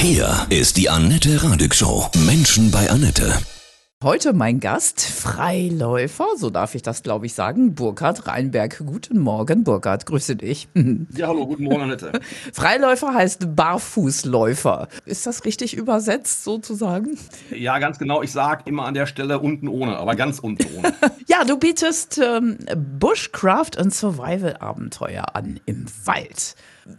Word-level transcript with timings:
Hier 0.00 0.46
ist 0.48 0.76
die 0.76 0.88
Annette 0.88 1.42
Radig 1.42 1.74
Show. 1.74 2.08
Menschen 2.24 2.70
bei 2.70 2.88
Annette. 2.88 3.32
Heute 4.00 4.32
mein 4.32 4.60
Gast, 4.60 5.00
Freiläufer, 5.00 6.28
so 6.36 6.50
darf 6.50 6.76
ich 6.76 6.82
das 6.82 7.02
glaube 7.02 7.26
ich 7.26 7.34
sagen, 7.34 7.74
Burkhard 7.74 8.28
Reinberg. 8.28 8.78
Guten 8.86 9.18
Morgen, 9.18 9.64
Burkhard, 9.64 10.06
grüße 10.06 10.36
dich. 10.36 10.68
Ja, 11.16 11.26
hallo, 11.26 11.48
guten 11.48 11.64
Morgen, 11.64 11.82
Annette. 11.82 12.12
Freiläufer 12.52 13.12
heißt 13.12 13.56
Barfußläufer. 13.56 14.86
Ist 15.04 15.26
das 15.26 15.44
richtig 15.44 15.76
übersetzt 15.76 16.44
sozusagen? 16.44 17.18
Ja, 17.50 17.80
ganz 17.80 17.98
genau. 17.98 18.22
Ich 18.22 18.30
sage 18.30 18.62
immer 18.66 18.84
an 18.84 18.94
der 18.94 19.06
Stelle 19.06 19.40
unten 19.40 19.66
ohne, 19.66 19.96
aber 19.96 20.14
ganz 20.14 20.38
unten 20.38 20.64
ohne. 20.76 20.94
ja, 21.26 21.42
du 21.44 21.58
bietest 21.58 22.18
ähm, 22.18 22.58
Bushcraft 23.00 23.72
und 23.80 23.92
Survival-Abenteuer 23.92 25.34
an 25.34 25.58
im 25.66 25.86
Wald 26.04 26.54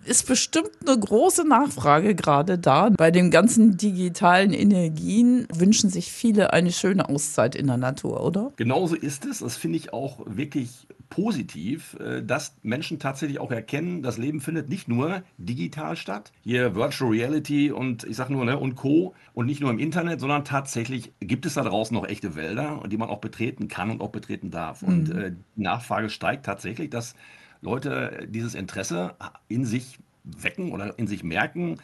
ist 0.06 0.28
bestimmt 0.28 0.72
eine 0.86 0.98
große 0.98 1.48
Nachfrage 1.48 2.16
gerade 2.16 2.58
da. 2.58 2.90
Bei 2.90 3.12
den 3.12 3.32
ganzen 3.32 3.78
digitalen 3.78 4.54
Energien 4.54 5.48
wünschen 5.54 5.90
sich 5.90 6.12
viele 6.12 6.54
eine 6.54 6.72
schöne 6.72 7.10
Auszeit 7.10 7.56
in 7.56 7.68
der 7.68 7.78
Natur, 7.78 8.24
oder? 8.24 8.52
Genauso 8.56 8.96
ist 8.96 9.26
es. 9.26 9.40
Das 9.40 9.58
finde 9.58 9.78
ich 9.78 9.94
auch 9.94 10.20
wirklich 10.26 10.88
positiv, 11.10 11.98
äh, 12.00 12.22
dass 12.22 12.56
Menschen 12.62 13.00
tatsächlich 13.00 13.40
auch 13.40 13.52
erkennen, 13.52 14.02
das 14.04 14.18
Leben 14.18 14.42
findet 14.42 14.70
nicht 14.70 14.88
nur 14.88 15.24
digital 15.38 15.96
statt, 15.96 16.32
hier 16.42 16.76
Virtual 16.76 17.12
Reality 17.12 17.72
und 17.72 18.04
ich 18.04 18.16
sage 18.16 18.34
nur 18.34 18.46
ne, 18.46 18.58
und 18.58 18.76
Co. 18.76 19.16
und 19.34 19.46
nicht 19.46 19.62
nur 19.62 19.72
im 19.72 19.80
Internet, 19.80 20.20
sondern 20.20 20.46
tatsächlich 20.46 21.12
gibt 21.20 21.46
es 21.46 21.56
da 21.56 21.64
draußen 21.64 21.96
noch 21.96 22.08
echte 22.08 22.36
Wälder, 22.36 22.84
die 22.88 22.98
man 22.98 23.10
auch 23.10 23.20
betreten 23.20 23.68
kann 23.68 23.90
und 23.90 24.02
auch 24.02 24.12
betreten 24.12 24.52
darf. 24.52 24.82
Mhm. 24.82 24.88
Und 24.88 25.10
äh, 25.12 25.32
die 25.56 25.62
Nachfrage 25.62 26.10
steigt 26.10 26.46
tatsächlich, 26.46 26.90
dass 26.90 27.16
Leute 27.62 28.28
dieses 28.30 28.56
Interesse 28.56 29.16
in 29.48 29.66
sich 29.66 30.00
wecken 30.24 30.72
oder 30.72 30.98
in 30.98 31.08
sich 31.08 31.24
merken, 31.24 31.78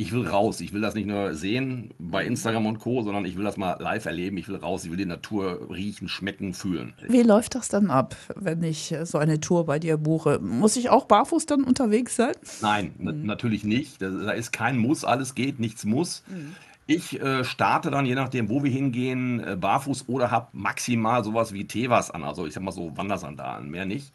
ich 0.00 0.12
will 0.12 0.26
raus. 0.26 0.62
Ich 0.62 0.72
will 0.72 0.80
das 0.80 0.94
nicht 0.94 1.06
nur 1.06 1.34
sehen 1.34 1.90
bei 1.98 2.24
Instagram 2.24 2.64
und 2.64 2.78
Co., 2.78 3.02
sondern 3.02 3.26
ich 3.26 3.36
will 3.36 3.44
das 3.44 3.58
mal 3.58 3.76
live 3.80 4.06
erleben. 4.06 4.38
Ich 4.38 4.48
will 4.48 4.56
raus. 4.56 4.82
Ich 4.84 4.90
will 4.90 4.96
die 4.96 5.04
Natur 5.04 5.68
riechen, 5.70 6.08
schmecken, 6.08 6.54
fühlen. 6.54 6.94
Wie 7.06 7.20
läuft 7.20 7.54
das 7.54 7.68
dann 7.68 7.90
ab, 7.90 8.16
wenn 8.34 8.62
ich 8.62 8.94
so 9.04 9.18
eine 9.18 9.40
Tour 9.40 9.66
bei 9.66 9.78
dir 9.78 9.98
buche? 9.98 10.38
Muss 10.38 10.76
ich 10.76 10.88
auch 10.88 11.04
barfuß 11.04 11.44
dann 11.44 11.64
unterwegs 11.64 12.16
sein? 12.16 12.32
Nein, 12.62 12.94
mhm. 12.96 13.26
natürlich 13.26 13.62
nicht. 13.62 14.00
Da 14.00 14.30
ist 14.30 14.52
kein 14.52 14.78
Muss. 14.78 15.04
Alles 15.04 15.34
geht, 15.34 15.60
nichts 15.60 15.84
muss. 15.84 16.24
Mhm. 16.28 16.54
Ich 16.86 17.20
äh, 17.20 17.44
starte 17.44 17.90
dann, 17.90 18.06
je 18.06 18.14
nachdem, 18.14 18.48
wo 18.48 18.64
wir 18.64 18.70
hingehen, 18.70 19.44
äh, 19.44 19.56
barfuß 19.56 20.08
oder 20.08 20.30
habe 20.30 20.48
maximal 20.54 21.22
sowas 21.22 21.52
wie 21.52 21.66
Tevas 21.66 22.10
an. 22.10 22.24
Also 22.24 22.46
ich 22.46 22.54
sag 22.54 22.62
mal 22.62 22.72
so 22.72 22.96
Wandersandalen, 22.96 23.70
mehr 23.70 23.84
nicht. 23.84 24.14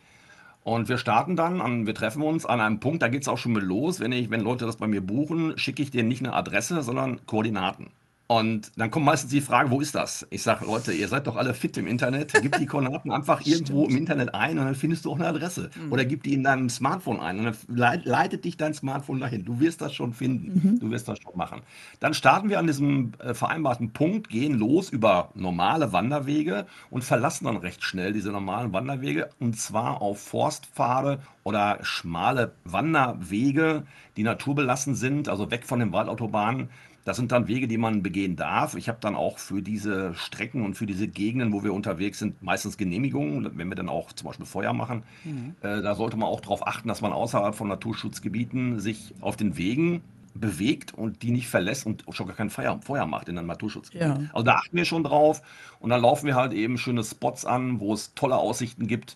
Und 0.65 0.89
wir 0.89 0.97
starten 0.97 1.35
dann, 1.35 1.61
an, 1.61 1.85
wir 1.85 1.93
treffen 1.93 2.23
uns 2.23 2.43
an 2.43 2.59
einem 2.59 2.79
Punkt, 2.79 3.03
da 3.03 3.07
geht 3.07 3.21
es 3.21 3.27
auch 3.27 3.37
schon 3.37 3.53
mit 3.53 3.61
los. 3.61 3.99
Wenn, 3.99 4.11
ich, 4.11 4.31
wenn 4.31 4.41
Leute 4.41 4.65
das 4.65 4.77
bei 4.77 4.87
mir 4.87 4.99
buchen, 4.99 5.55
schicke 5.59 5.83
ich 5.83 5.91
denen 5.91 6.07
nicht 6.07 6.23
eine 6.23 6.33
Adresse, 6.33 6.81
sondern 6.81 7.23
Koordinaten. 7.27 7.91
Und 8.27 8.71
dann 8.75 8.89
kommt 8.89 9.05
meistens 9.05 9.29
die 9.29 9.41
Frage, 9.41 9.69
wo 9.69 9.81
ist 9.81 9.93
das? 9.93 10.25
Ich 10.31 10.41
sage, 10.41 10.65
Leute, 10.65 10.91
ihr 10.91 11.07
seid 11.07 11.27
doch 11.27 11.35
alle 11.35 11.53
fit 11.53 11.77
im 11.77 11.85
Internet. 11.85 12.33
Gib 12.41 12.57
die 12.57 12.65
Koordinaten 12.65 13.11
einfach 13.11 13.41
irgendwo 13.45 13.83
Stimmt. 13.83 13.91
im 13.91 13.97
Internet 13.97 14.33
ein 14.33 14.57
und 14.57 14.65
dann 14.65 14.73
findest 14.73 15.05
du 15.05 15.11
auch 15.11 15.19
eine 15.19 15.27
Adresse. 15.27 15.69
Mhm. 15.75 15.91
Oder 15.91 16.05
gib 16.05 16.23
die 16.23 16.33
in 16.33 16.43
deinem 16.43 16.69
Smartphone 16.69 17.19
ein 17.19 17.39
und 17.39 17.45
dann 17.45 18.01
leitet 18.03 18.45
dich 18.45 18.57
dein 18.57 18.73
Smartphone 18.73 19.19
dahin. 19.19 19.45
Du 19.45 19.59
wirst 19.59 19.81
das 19.81 19.93
schon 19.93 20.13
finden. 20.13 20.71
Mhm. 20.71 20.79
Du 20.79 20.89
wirst 20.89 21.07
das 21.07 21.19
schon 21.19 21.37
machen. 21.37 21.61
Dann 21.99 22.15
starten 22.15 22.49
wir 22.49 22.57
an 22.57 22.65
diesem 22.65 23.11
äh, 23.19 23.35
vereinbarten 23.35 23.91
Punkt, 23.91 24.29
gehen 24.29 24.57
los 24.57 24.89
über 24.89 25.29
normale 25.35 25.93
Wanderwege 25.93 26.65
und 26.89 27.03
verlassen 27.03 27.45
dann 27.45 27.57
recht 27.57 27.83
schnell 27.83 28.11
diese 28.11 28.31
normalen 28.31 28.73
Wanderwege 28.73 29.29
und 29.39 29.59
zwar 29.59 30.01
auf 30.01 30.19
Forstpfade 30.19 31.19
oder 31.43 31.77
schmale 31.83 32.53
Wanderwege, 32.63 33.83
die 34.17 34.23
naturbelassen 34.23 34.95
sind, 34.95 35.29
also 35.29 35.51
weg 35.51 35.65
von 35.65 35.79
den 35.79 35.91
Waldautobahnen 35.91 36.69
das 37.05 37.17
sind 37.17 37.31
dann 37.31 37.47
Wege, 37.47 37.67
die 37.67 37.77
man 37.77 38.01
begehen 38.01 38.35
darf. 38.35 38.75
Ich 38.75 38.89
habe 38.89 38.97
dann 38.99 39.15
auch 39.15 39.37
für 39.37 39.61
diese 39.61 40.15
Strecken 40.15 40.65
und 40.65 40.73
für 40.73 40.87
diese 40.87 41.07
Gegenden, 41.07 41.53
wo 41.53 41.63
wir 41.63 41.71
unterwegs 41.71 42.17
sind, 42.17 42.41
meistens 42.41 42.77
Genehmigungen, 42.77 43.57
wenn 43.57 43.69
wir 43.69 43.75
dann 43.75 43.89
auch 43.89 44.11
zum 44.11 44.27
Beispiel 44.27 44.47
Feuer 44.47 44.73
machen. 44.73 45.03
Mhm. 45.23 45.55
Äh, 45.61 45.83
da 45.83 45.93
sollte 45.93 46.17
man 46.17 46.27
auch 46.27 46.41
darauf 46.41 46.65
achten, 46.65 46.87
dass 46.87 47.01
man 47.01 47.13
außerhalb 47.13 47.53
von 47.53 47.67
Naturschutzgebieten 47.67 48.79
sich 48.79 49.13
auf 49.21 49.37
den 49.37 49.55
Wegen 49.55 50.01
bewegt 50.33 50.95
und 50.95 51.21
die 51.21 51.29
nicht 51.29 51.47
verlässt 51.47 51.85
und 51.85 52.03
schon 52.09 52.25
gar 52.25 52.35
kein 52.35 52.49
Feuer, 52.49 52.79
Feuer 52.81 53.05
macht 53.05 53.29
in 53.29 53.37
einem 53.37 53.47
Naturschutzgebiet. 53.47 54.07
Ja. 54.07 54.19
Also 54.33 54.43
da 54.43 54.55
achten 54.55 54.75
wir 54.75 54.85
schon 54.85 55.03
drauf 55.03 55.43
und 55.79 55.91
dann 55.91 56.01
laufen 56.01 56.25
wir 56.25 56.35
halt 56.35 56.53
eben 56.53 56.79
schöne 56.79 57.03
Spots 57.03 57.45
an, 57.45 57.79
wo 57.79 57.93
es 57.93 58.15
tolle 58.15 58.35
Aussichten 58.35 58.87
gibt. 58.87 59.15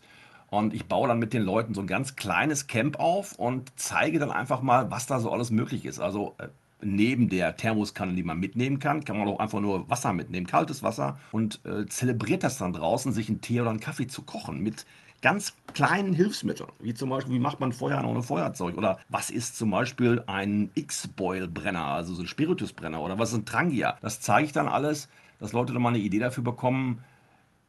Und 0.52 0.76
ich 0.76 0.86
baue 0.86 1.08
dann 1.08 1.20
mit 1.20 1.34
den 1.34 1.44
Leuten 1.44 1.74
so 1.74 1.82
ein 1.82 1.88
ganz 1.88 2.16
kleines 2.16 2.68
Camp 2.68 3.00
auf 3.00 3.34
und 3.34 3.72
zeige 3.76 4.20
dann 4.20 4.32
einfach 4.32 4.62
mal, 4.62 4.90
was 4.92 5.08
da 5.08 5.20
so 5.20 5.32
alles 5.32 5.50
möglich 5.52 5.86
ist. 5.86 6.00
Also 6.00 6.36
äh, 6.38 6.48
neben 6.82 7.30
der 7.30 7.56
Thermoskanne, 7.56 8.14
die 8.14 8.24
man 8.24 8.40
mitnehmen 8.40 8.80
kann, 8.80 9.04
kann 9.04 9.18
man 9.18 9.28
auch 9.28 9.40
einfach 9.40 9.60
nur 9.60 9.90
Wasser 9.90 10.14
mitnehmen, 10.14 10.48
kaltes 10.48 10.84
Wasser 10.84 11.20
und 11.32 11.60
äh, 11.66 11.86
zelebriert 11.88 12.44
das 12.44 12.58
dann 12.58 12.74
draußen, 12.74 13.12
sich 13.12 13.30
einen 13.30 13.42
Tee 13.42 13.62
oder 13.62 13.70
einen 13.70 13.80
Kaffee 13.80 14.08
zu 14.08 14.22
kochen 14.22 14.62
mit 14.62 14.86
ganz 15.22 15.54
kleinen 15.74 16.14
Hilfsmitteln, 16.14 16.70
wie 16.80 16.94
zum 16.94 17.10
Beispiel, 17.10 17.34
wie 17.34 17.40
macht 17.40 17.60
man 17.60 17.74
Feuer 17.74 18.04
ohne 18.04 18.24
Feuerzeug 18.24 18.78
oder 18.78 19.00
was 19.10 19.30
ist 19.30 19.58
zum 19.58 19.72
Beispiel 19.72 20.24
ein 20.28 20.72
X-Boil-Brenner, 20.76 21.86
also 21.86 22.14
so 22.14 22.22
ein 22.22 22.28
Spiritusbrenner 22.28 23.02
oder 23.02 23.20
was 23.20 23.32
ist 23.32 23.40
ein 23.40 23.46
Trangia. 23.46 23.98
Das 24.02 24.22
zeige 24.22 24.46
ich 24.46 24.54
dann 24.54 24.68
alles, 24.68 25.10
dass 25.40 25.54
Leute 25.54 25.74
dann 25.74 25.82
mal 25.82 25.90
eine 25.90 26.00
Idee 26.00 26.20
dafür 26.20 26.44
bekommen, 26.44 27.04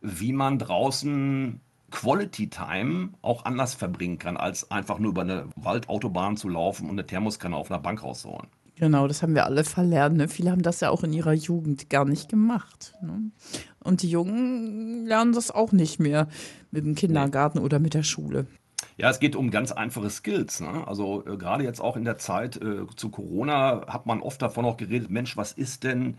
wie 0.01 0.33
man 0.33 0.59
draußen 0.59 1.61
Quality 1.91 2.49
Time 2.49 3.11
auch 3.21 3.45
anders 3.45 3.75
verbringen 3.75 4.19
kann, 4.19 4.37
als 4.37 4.71
einfach 4.71 4.99
nur 4.99 5.11
über 5.11 5.23
eine 5.23 5.47
Waldautobahn 5.57 6.37
zu 6.37 6.49
laufen 6.49 6.85
und 6.85 6.93
eine 6.93 7.07
Thermoskanne 7.07 7.57
auf 7.57 7.71
einer 7.71 7.81
Bank 7.81 8.03
rauszuholen. 8.03 8.47
Genau, 8.81 9.07
das 9.07 9.23
haben 9.23 9.35
wir 9.35 9.45
alle 9.45 9.63
verlernt. 9.63 10.17
Ne? 10.17 10.27
Viele 10.27 10.51
haben 10.51 10.63
das 10.63 10.81
ja 10.81 10.89
auch 10.89 11.05
in 11.05 11.13
ihrer 11.13 11.35
Jugend 11.35 11.91
gar 11.91 12.07
nicht 12.07 12.31
gemacht. 12.31 12.95
Ne? 13.03 13.31
Und 13.85 14.01
die 14.01 14.09
Jungen 14.09 15.05
lernen 15.05 15.35
das 15.35 15.51
auch 15.51 15.73
nicht 15.73 16.01
mehr 16.01 16.29
mit 16.71 16.87
dem 16.87 16.95
Kindergarten 16.95 17.59
oder 17.59 17.79
mit 17.79 17.93
der 17.93 18.05
Schule. 18.05 18.47
Ja, 18.97 19.11
es 19.11 19.21
geht 19.21 19.37
um 19.37 19.51
ganz 19.51 19.71
einfache 19.71 20.09
Skills. 20.09 20.61
Ne? 20.61 20.89
Also 20.89 21.23
äh, 21.27 21.37
gerade 21.37 21.63
jetzt 21.63 21.83
auch 21.83 21.95
in 21.95 22.05
der 22.05 22.17
Zeit 22.17 22.57
äh, 22.57 22.87
zu 22.97 23.11
Corona 23.11 23.85
hat 23.87 24.07
man 24.07 24.23
oft 24.23 24.41
davon 24.41 24.65
auch 24.65 24.79
geredet, 24.79 25.11
Mensch, 25.11 25.37
was 25.37 25.53
ist 25.53 25.85
denn, 25.85 26.17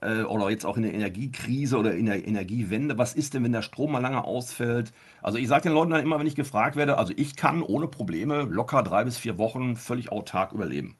äh, 0.00 0.22
oder 0.22 0.48
jetzt 0.48 0.64
auch 0.64 0.76
in 0.76 0.84
der 0.84 0.94
Energiekrise 0.94 1.76
oder 1.76 1.92
in 1.96 2.06
der 2.06 2.24
Energiewende, 2.24 2.96
was 2.98 3.14
ist 3.14 3.34
denn, 3.34 3.42
wenn 3.42 3.50
der 3.50 3.62
Strom 3.62 3.90
mal 3.90 3.98
lange 3.98 4.22
ausfällt? 4.22 4.92
Also 5.22 5.38
ich 5.38 5.48
sage 5.48 5.62
den 5.64 5.72
Leuten 5.72 5.90
dann 5.90 6.04
immer, 6.04 6.20
wenn 6.20 6.28
ich 6.28 6.36
gefragt 6.36 6.76
werde, 6.76 6.98
also 6.98 7.12
ich 7.16 7.34
kann 7.34 7.62
ohne 7.62 7.88
Probleme 7.88 8.42
locker 8.42 8.84
drei 8.84 9.02
bis 9.02 9.18
vier 9.18 9.38
Wochen 9.38 9.74
völlig 9.74 10.12
autark 10.12 10.52
überleben. 10.52 10.96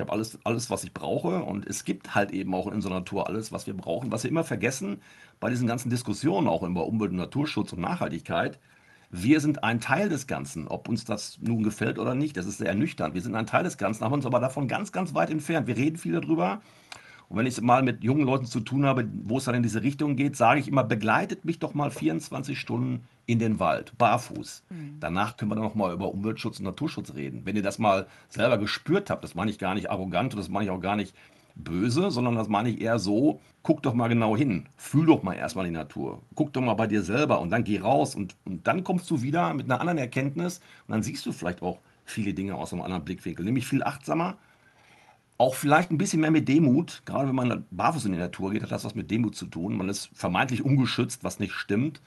Ich 0.00 0.02
habe 0.02 0.12
alles, 0.12 0.38
alles, 0.44 0.70
was 0.70 0.82
ich 0.82 0.94
brauche. 0.94 1.42
Und 1.42 1.66
es 1.66 1.84
gibt 1.84 2.14
halt 2.14 2.30
eben 2.30 2.54
auch 2.54 2.66
in 2.66 2.72
unserer 2.72 2.94
Natur 2.94 3.28
alles, 3.28 3.52
was 3.52 3.66
wir 3.66 3.74
brauchen. 3.74 4.10
Was 4.10 4.22
wir 4.22 4.30
immer 4.30 4.44
vergessen 4.44 5.02
bei 5.40 5.50
diesen 5.50 5.66
ganzen 5.66 5.90
Diskussionen 5.90 6.48
auch 6.48 6.62
über 6.62 6.86
Umwelt- 6.86 7.10
und 7.10 7.18
Naturschutz 7.18 7.74
und 7.74 7.80
Nachhaltigkeit, 7.80 8.58
wir 9.10 9.40
sind 9.40 9.62
ein 9.62 9.78
Teil 9.78 10.08
des 10.08 10.26
Ganzen. 10.26 10.68
Ob 10.68 10.88
uns 10.88 11.04
das 11.04 11.38
nun 11.42 11.62
gefällt 11.62 11.98
oder 11.98 12.14
nicht, 12.14 12.38
das 12.38 12.46
ist 12.46 12.58
sehr 12.58 12.68
ernüchternd. 12.68 13.12
Wir 13.12 13.20
sind 13.20 13.34
ein 13.34 13.44
Teil 13.44 13.62
des 13.62 13.76
Ganzen, 13.76 14.02
haben 14.02 14.14
uns 14.14 14.24
aber 14.24 14.40
davon 14.40 14.68
ganz, 14.68 14.90
ganz 14.90 15.12
weit 15.12 15.28
entfernt. 15.28 15.66
Wir 15.66 15.76
reden 15.76 15.98
viel 15.98 16.18
darüber. 16.18 16.62
Und 17.30 17.36
wenn 17.38 17.46
ich 17.46 17.60
mal 17.60 17.84
mit 17.84 18.02
jungen 18.02 18.26
Leuten 18.26 18.44
zu 18.44 18.58
tun 18.58 18.84
habe, 18.84 19.08
wo 19.22 19.38
es 19.38 19.44
dann 19.44 19.54
in 19.54 19.62
diese 19.62 19.84
Richtung 19.84 20.16
geht, 20.16 20.36
sage 20.36 20.58
ich 20.58 20.66
immer, 20.66 20.82
begleitet 20.82 21.44
mich 21.44 21.60
doch 21.60 21.74
mal 21.74 21.92
24 21.92 22.58
Stunden 22.58 23.04
in 23.26 23.38
den 23.38 23.60
Wald, 23.60 23.96
barfuß. 23.96 24.64
Mhm. 24.68 24.96
Danach 24.98 25.36
können 25.36 25.52
wir 25.52 25.54
dann 25.54 25.62
noch 25.62 25.76
mal 25.76 25.92
über 25.92 26.12
Umweltschutz 26.12 26.58
und 26.58 26.64
Naturschutz 26.64 27.14
reden. 27.14 27.42
Wenn 27.44 27.54
ihr 27.54 27.62
das 27.62 27.78
mal 27.78 28.08
selber 28.28 28.58
gespürt 28.58 29.10
habt, 29.10 29.22
das 29.22 29.36
meine 29.36 29.48
ich 29.48 29.60
gar 29.60 29.76
nicht 29.76 29.90
arrogant 29.90 30.34
und 30.34 30.40
das 30.40 30.48
meine 30.48 30.64
ich 30.64 30.70
auch 30.72 30.80
gar 30.80 30.96
nicht 30.96 31.14
böse, 31.54 32.10
sondern 32.10 32.34
das 32.34 32.48
meine 32.48 32.68
ich 32.68 32.80
eher 32.80 32.98
so, 32.98 33.40
guck 33.62 33.80
doch 33.84 33.94
mal 33.94 34.08
genau 34.08 34.36
hin, 34.36 34.66
fühl 34.76 35.06
doch 35.06 35.22
mal 35.22 35.34
erstmal 35.34 35.66
die 35.66 35.70
Natur, 35.70 36.22
guck 36.34 36.52
doch 36.52 36.62
mal 36.62 36.74
bei 36.74 36.88
dir 36.88 37.02
selber 37.02 37.40
und 37.40 37.50
dann 37.50 37.62
geh 37.62 37.78
raus 37.78 38.16
und, 38.16 38.34
und 38.44 38.66
dann 38.66 38.82
kommst 38.82 39.08
du 39.08 39.22
wieder 39.22 39.54
mit 39.54 39.66
einer 39.66 39.80
anderen 39.80 39.98
Erkenntnis 39.98 40.58
und 40.88 40.94
dann 40.94 41.04
siehst 41.04 41.24
du 41.26 41.32
vielleicht 41.32 41.62
auch 41.62 41.78
viele 42.04 42.34
Dinge 42.34 42.56
aus 42.56 42.72
einem 42.72 42.82
anderen 42.82 43.04
Blickwinkel, 43.04 43.44
nämlich 43.44 43.68
viel 43.68 43.84
achtsamer, 43.84 44.36
auch 45.40 45.54
vielleicht 45.54 45.90
ein 45.90 45.96
bisschen 45.96 46.20
mehr 46.20 46.30
mit 46.30 46.48
Demut, 46.48 47.00
gerade 47.06 47.26
wenn 47.26 47.34
man 47.34 47.64
barfuß 47.70 48.04
in 48.04 48.12
die 48.12 48.18
Natur 48.18 48.50
geht, 48.50 48.62
hat 48.62 48.72
das 48.72 48.84
was 48.84 48.94
mit 48.94 49.10
Demut 49.10 49.34
zu 49.34 49.46
tun. 49.46 49.74
Man 49.74 49.88
ist 49.88 50.10
vermeintlich 50.12 50.62
ungeschützt, 50.62 51.24
was 51.24 51.40
nicht 51.40 51.54
stimmt. 51.54 52.02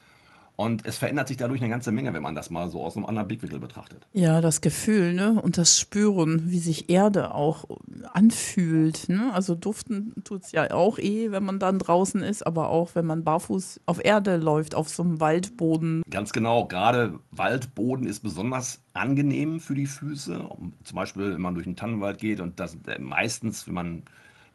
Und 0.56 0.86
es 0.86 1.00
verändert 1.00 1.30
sich 1.30 1.38
dadurch 1.38 1.60
eine 1.60 1.72
ganze 1.72 1.92
Menge, 1.92 2.14
wenn 2.14 2.22
man 2.22 2.36
das 2.36 2.52
mal 2.52 2.70
so 2.70 2.84
aus 2.84 2.96
einem 2.96 3.08
anderen 3.08 3.28
Blickwinkel 3.28 3.60
betrachtet. 3.60 4.06
Ja, 4.14 4.40
das 4.40 4.62
Gefühl 4.62 5.14
ne? 5.14 5.42
und 5.42 5.58
das 5.58 5.80
Spüren, 5.80 6.52
wie 6.52 6.60
sich 6.60 6.92
Erde 6.92 7.34
auch 7.34 7.66
anfühlt. 8.14 9.10
Ne? 9.10 9.32
Also 9.34 9.56
duften 9.56 10.14
tut 10.24 10.44
es 10.44 10.52
ja 10.52 10.72
auch 10.72 11.00
eh, 11.00 11.32
wenn 11.32 11.44
man 11.44 11.60
dann 11.60 11.80
draußen 11.80 12.22
ist, 12.22 12.46
aber 12.46 12.70
auch 12.70 12.96
wenn 12.96 13.06
man 13.06 13.24
barfuß 13.24 13.82
auf 13.86 14.04
Erde 14.04 14.38
läuft, 14.38 14.76
auf 14.76 14.90
so 14.90 15.04
einem 15.04 15.20
Waldboden. 15.20 16.04
Ganz 16.10 16.32
genau, 16.32 16.66
gerade 16.66 17.20
Waldboden 17.32 18.06
ist 18.06 18.22
besonders 18.22 18.82
angenehm 18.94 19.60
für 19.60 19.74
die 19.74 19.88
Füße. 19.88 20.48
Zum 20.84 20.96
Beispiel, 20.96 21.34
wenn 21.34 21.42
man 21.42 21.56
durch 21.56 21.66
einen 21.66 21.76
Tannenwald 21.76 22.20
geht 22.20 22.40
und 22.40 22.60
das 22.60 22.78
äh, 22.88 23.00
meistens, 23.00 23.68
wenn 23.68 23.74
man 23.74 24.04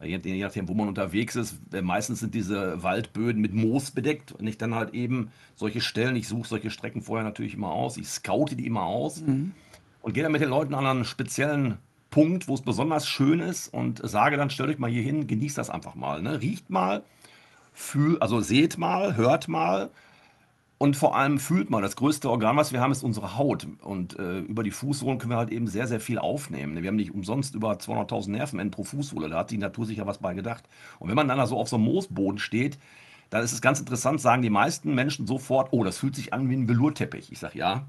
je 0.00 0.18
nachdem, 0.44 0.68
wo 0.68 0.74
man 0.74 0.88
unterwegs 0.88 1.34
ist, 1.34 1.58
äh, 1.72 1.82
meistens 1.82 2.20
sind 2.20 2.34
diese 2.34 2.82
Waldböden 2.82 3.42
mit 3.42 3.52
Moos 3.52 3.90
bedeckt 3.90 4.30
und 4.32 4.46
ich 4.46 4.56
dann 4.56 4.74
halt 4.74 4.94
eben 4.94 5.32
solche 5.56 5.80
Stellen, 5.80 6.14
ich 6.14 6.28
suche 6.28 6.48
solche 6.48 6.70
Strecken 6.70 7.02
vorher 7.02 7.24
natürlich 7.24 7.54
immer 7.54 7.72
aus, 7.72 7.96
ich 7.96 8.08
scoute 8.08 8.54
die 8.54 8.66
immer 8.66 8.82
aus 8.82 9.20
mhm. 9.22 9.52
und 10.00 10.12
gehe 10.12 10.22
dann 10.22 10.30
mit 10.30 10.40
den 10.40 10.50
Leuten 10.50 10.74
an 10.74 10.86
einen 10.86 11.04
speziellen 11.04 11.78
Punkt, 12.10 12.48
wo 12.48 12.54
es 12.54 12.62
besonders 12.62 13.06
schön 13.06 13.40
ist 13.40 13.68
und 13.68 14.00
sage 14.02 14.36
dann, 14.36 14.50
stellt 14.50 14.70
euch 14.70 14.78
mal 14.78 14.90
hier 14.90 15.02
hin, 15.02 15.26
genießt 15.26 15.58
das 15.58 15.70
einfach 15.70 15.94
mal. 15.94 16.22
Ne? 16.22 16.40
Riecht 16.40 16.70
mal, 16.70 17.02
fühlt, 17.72 18.22
also 18.22 18.40
seht 18.40 18.78
mal, 18.78 19.16
hört 19.16 19.48
mal 19.48 19.90
und 20.78 20.96
vor 20.96 21.16
allem 21.16 21.38
fühlt 21.38 21.70
mal. 21.70 21.82
Das 21.82 21.96
größte 21.96 22.30
Organ, 22.30 22.56
was 22.56 22.72
wir 22.72 22.80
haben, 22.80 22.92
ist 22.92 23.02
unsere 23.02 23.36
Haut. 23.36 23.66
Und 23.82 24.18
äh, 24.18 24.38
über 24.38 24.62
die 24.62 24.70
Fußsohlen 24.70 25.18
können 25.18 25.32
wir 25.32 25.36
halt 25.36 25.50
eben 25.50 25.66
sehr, 25.66 25.88
sehr 25.88 26.00
viel 26.00 26.18
aufnehmen. 26.18 26.80
Wir 26.80 26.88
haben 26.88 26.96
nicht 26.96 27.12
umsonst 27.12 27.54
über 27.54 27.72
200.000 27.72 28.30
Nervenenden 28.30 28.70
pro 28.70 28.84
Fußsohle. 28.84 29.28
Da 29.28 29.38
hat 29.38 29.50
die 29.50 29.58
Natur 29.58 29.86
sicher 29.86 30.06
was 30.06 30.18
bei 30.18 30.34
gedacht. 30.34 30.64
Und 31.00 31.08
wenn 31.08 31.16
man 31.16 31.28
dann 31.28 31.38
da 31.38 31.46
so 31.46 31.58
auf 31.58 31.68
so 31.68 31.76
einem 31.76 31.84
Moosboden 31.86 32.38
steht, 32.38 32.78
dann 33.30 33.42
ist 33.42 33.52
es 33.52 33.60
ganz 33.60 33.80
interessant, 33.80 34.20
sagen 34.20 34.40
die 34.40 34.50
meisten 34.50 34.94
Menschen 34.94 35.26
sofort, 35.26 35.68
oh, 35.72 35.84
das 35.84 35.98
fühlt 35.98 36.14
sich 36.14 36.32
an 36.32 36.48
wie 36.48 36.54
ein 36.54 36.68
Velourteppich. 36.68 37.30
Ich 37.30 37.40
sage, 37.40 37.58
ja, 37.58 37.84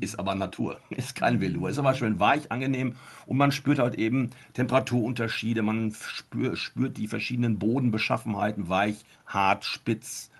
ist 0.00 0.18
aber 0.18 0.34
Natur, 0.34 0.80
ist 0.90 1.14
kein 1.14 1.40
Velour, 1.40 1.70
ist 1.70 1.78
aber 1.78 1.94
schön 1.94 2.18
weich, 2.20 2.50
angenehm 2.50 2.96
und 3.26 3.36
man 3.36 3.52
spürt 3.52 3.78
halt 3.78 3.94
eben 3.96 4.30
Temperaturunterschiede, 4.54 5.62
man 5.62 5.92
spür, 5.92 6.56
spürt 6.56 6.96
die 6.96 7.08
verschiedenen 7.08 7.58
Bodenbeschaffenheiten, 7.58 8.68
weich, 8.68 9.04
hart, 9.26 9.64
spitz, 9.64 10.30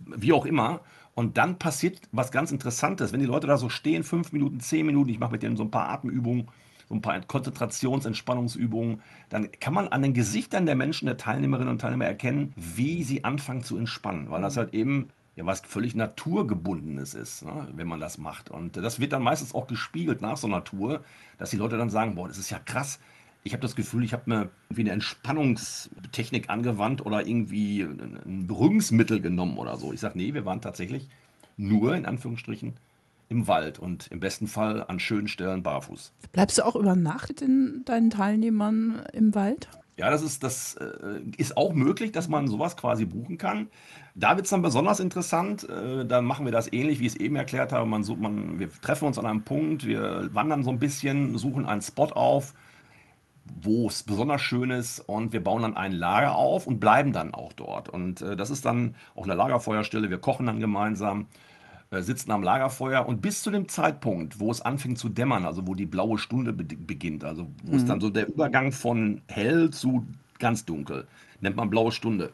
wie 0.00 0.32
auch 0.32 0.46
immer. 0.46 0.80
Und 1.14 1.38
dann 1.38 1.58
passiert 1.58 2.00
was 2.10 2.32
ganz 2.32 2.50
Interessantes, 2.50 3.12
wenn 3.12 3.20
die 3.20 3.26
Leute 3.26 3.46
da 3.46 3.56
so 3.56 3.68
stehen, 3.68 4.02
fünf 4.02 4.32
Minuten, 4.32 4.58
zehn 4.60 4.84
Minuten, 4.84 5.10
ich 5.10 5.20
mache 5.20 5.32
mit 5.32 5.42
denen 5.44 5.56
so 5.56 5.62
ein 5.62 5.70
paar 5.70 5.88
Atemübungen, 5.88 6.48
so 6.88 6.94
ein 6.94 7.02
paar 7.02 7.18
Konzentrations-, 7.20 8.04
Entspannungsübungen, 8.04 9.00
dann 9.28 9.50
kann 9.52 9.74
man 9.74 9.88
an 9.88 10.02
den 10.02 10.12
Gesichtern 10.12 10.66
der 10.66 10.74
Menschen, 10.74 11.06
der 11.06 11.16
Teilnehmerinnen 11.16 11.70
und 11.70 11.80
Teilnehmer 11.80 12.06
erkennen, 12.06 12.52
wie 12.56 13.04
sie 13.04 13.24
anfangen 13.24 13.62
zu 13.62 13.76
entspannen, 13.76 14.30
weil 14.30 14.42
das 14.42 14.56
halt 14.56 14.74
eben 14.74 15.08
ja 15.36 15.46
was 15.46 15.60
völlig 15.60 15.94
Naturgebundenes 15.94 17.14
ist, 17.14 17.44
ne, 17.44 17.68
wenn 17.74 17.88
man 17.88 18.00
das 18.00 18.18
macht. 18.18 18.50
Und 18.50 18.76
das 18.76 19.00
wird 19.00 19.12
dann 19.12 19.22
meistens 19.22 19.54
auch 19.54 19.66
gespiegelt 19.66 20.20
nach 20.20 20.36
so 20.36 20.46
einer 20.46 20.64
Tour, 20.64 21.02
dass 21.38 21.50
die 21.50 21.56
Leute 21.56 21.76
dann 21.76 21.90
sagen, 21.90 22.14
boah, 22.14 22.28
das 22.28 22.38
ist 22.38 22.50
ja 22.50 22.58
krass. 22.58 23.00
Ich 23.42 23.52
habe 23.52 23.60
das 23.60 23.76
Gefühl, 23.76 24.04
ich 24.04 24.12
habe 24.12 24.22
mir 24.26 24.50
irgendwie 24.68 24.82
eine 24.82 24.92
Entspannungstechnik 24.92 26.48
angewandt 26.48 27.04
oder 27.04 27.26
irgendwie 27.26 27.82
ein 27.82 28.46
Beruhigungsmittel 28.46 29.20
genommen 29.20 29.58
oder 29.58 29.76
so. 29.76 29.92
Ich 29.92 30.00
sage, 30.00 30.16
nee, 30.16 30.32
wir 30.32 30.46
waren 30.46 30.62
tatsächlich 30.62 31.08
nur 31.56 31.94
in 31.94 32.06
Anführungsstrichen 32.06 32.74
im 33.28 33.46
Wald 33.46 33.78
und 33.78 34.08
im 34.08 34.20
besten 34.20 34.46
Fall 34.46 34.84
an 34.86 35.00
schönen 35.00 35.28
Stellen 35.28 35.62
barfuß. 35.62 36.12
Bleibst 36.32 36.58
du 36.58 36.64
auch 36.64 36.76
über 36.76 36.94
Nacht 36.94 37.40
mit 37.40 37.88
deinen 37.88 38.10
Teilnehmern 38.10 39.02
im 39.12 39.34
Wald? 39.34 39.68
Ja, 39.96 40.10
das 40.10 40.22
ist, 40.22 40.42
das 40.42 40.74
äh, 40.76 41.20
ist 41.36 41.56
auch 41.56 41.72
möglich, 41.72 42.10
dass 42.10 42.28
man 42.28 42.48
sowas 42.48 42.76
quasi 42.76 43.04
buchen 43.04 43.38
kann. 43.38 43.68
Da 44.16 44.34
wird 44.36 44.46
es 44.46 44.50
dann 44.50 44.62
besonders 44.62 44.98
interessant. 44.98 45.68
Äh, 45.68 46.04
dann 46.04 46.24
machen 46.24 46.44
wir 46.46 46.52
das 46.52 46.72
ähnlich, 46.72 46.98
wie 46.98 47.06
ich 47.06 47.14
es 47.14 47.20
eben 47.20 47.36
erklärt 47.36 47.72
habe. 47.72 47.86
Man 47.86 48.02
sucht, 48.02 48.20
man, 48.20 48.58
wir 48.58 48.68
treffen 48.82 49.06
uns 49.06 49.18
an 49.18 49.26
einem 49.26 49.44
Punkt, 49.44 49.86
wir 49.86 50.30
wandern 50.34 50.64
so 50.64 50.70
ein 50.70 50.80
bisschen, 50.80 51.38
suchen 51.38 51.64
einen 51.64 51.80
Spot 51.80 52.06
auf, 52.06 52.54
wo 53.62 53.86
es 53.88 54.02
besonders 54.02 54.40
schön 54.40 54.70
ist 54.70 55.00
und 55.00 55.32
wir 55.32 55.44
bauen 55.44 55.62
dann 55.62 55.76
ein 55.76 55.92
Lager 55.92 56.34
auf 56.34 56.66
und 56.66 56.80
bleiben 56.80 57.12
dann 57.12 57.32
auch 57.34 57.52
dort. 57.52 57.88
Und 57.88 58.20
äh, 58.22 58.36
das 58.36 58.50
ist 58.50 58.64
dann 58.64 58.96
auch 59.14 59.24
eine 59.24 59.34
Lagerfeuerstelle. 59.34 60.10
Wir 60.10 60.18
kochen 60.18 60.46
dann 60.46 60.60
gemeinsam 60.60 61.26
äh, 61.94 62.02
sitzen 62.02 62.30
am 62.30 62.42
Lagerfeuer 62.42 63.06
und 63.06 63.22
bis 63.22 63.42
zu 63.42 63.50
dem 63.50 63.68
Zeitpunkt, 63.68 64.40
wo 64.40 64.50
es 64.50 64.60
anfängt 64.60 64.98
zu 64.98 65.08
dämmern, 65.08 65.44
also 65.44 65.66
wo 65.66 65.74
die 65.74 65.86
blaue 65.86 66.18
Stunde 66.18 66.52
be 66.52 66.64
beginnt, 66.64 67.24
also 67.24 67.48
wo 67.62 67.72
mhm. 67.72 67.78
es 67.78 67.84
dann 67.84 68.00
so 68.00 68.10
der 68.10 68.28
Übergang 68.28 68.72
von 68.72 69.22
hell 69.28 69.70
zu 69.70 70.06
ganz 70.38 70.64
dunkel, 70.64 71.06
nennt 71.40 71.56
man 71.56 71.70
blaue 71.70 71.92
Stunde. 71.92 72.32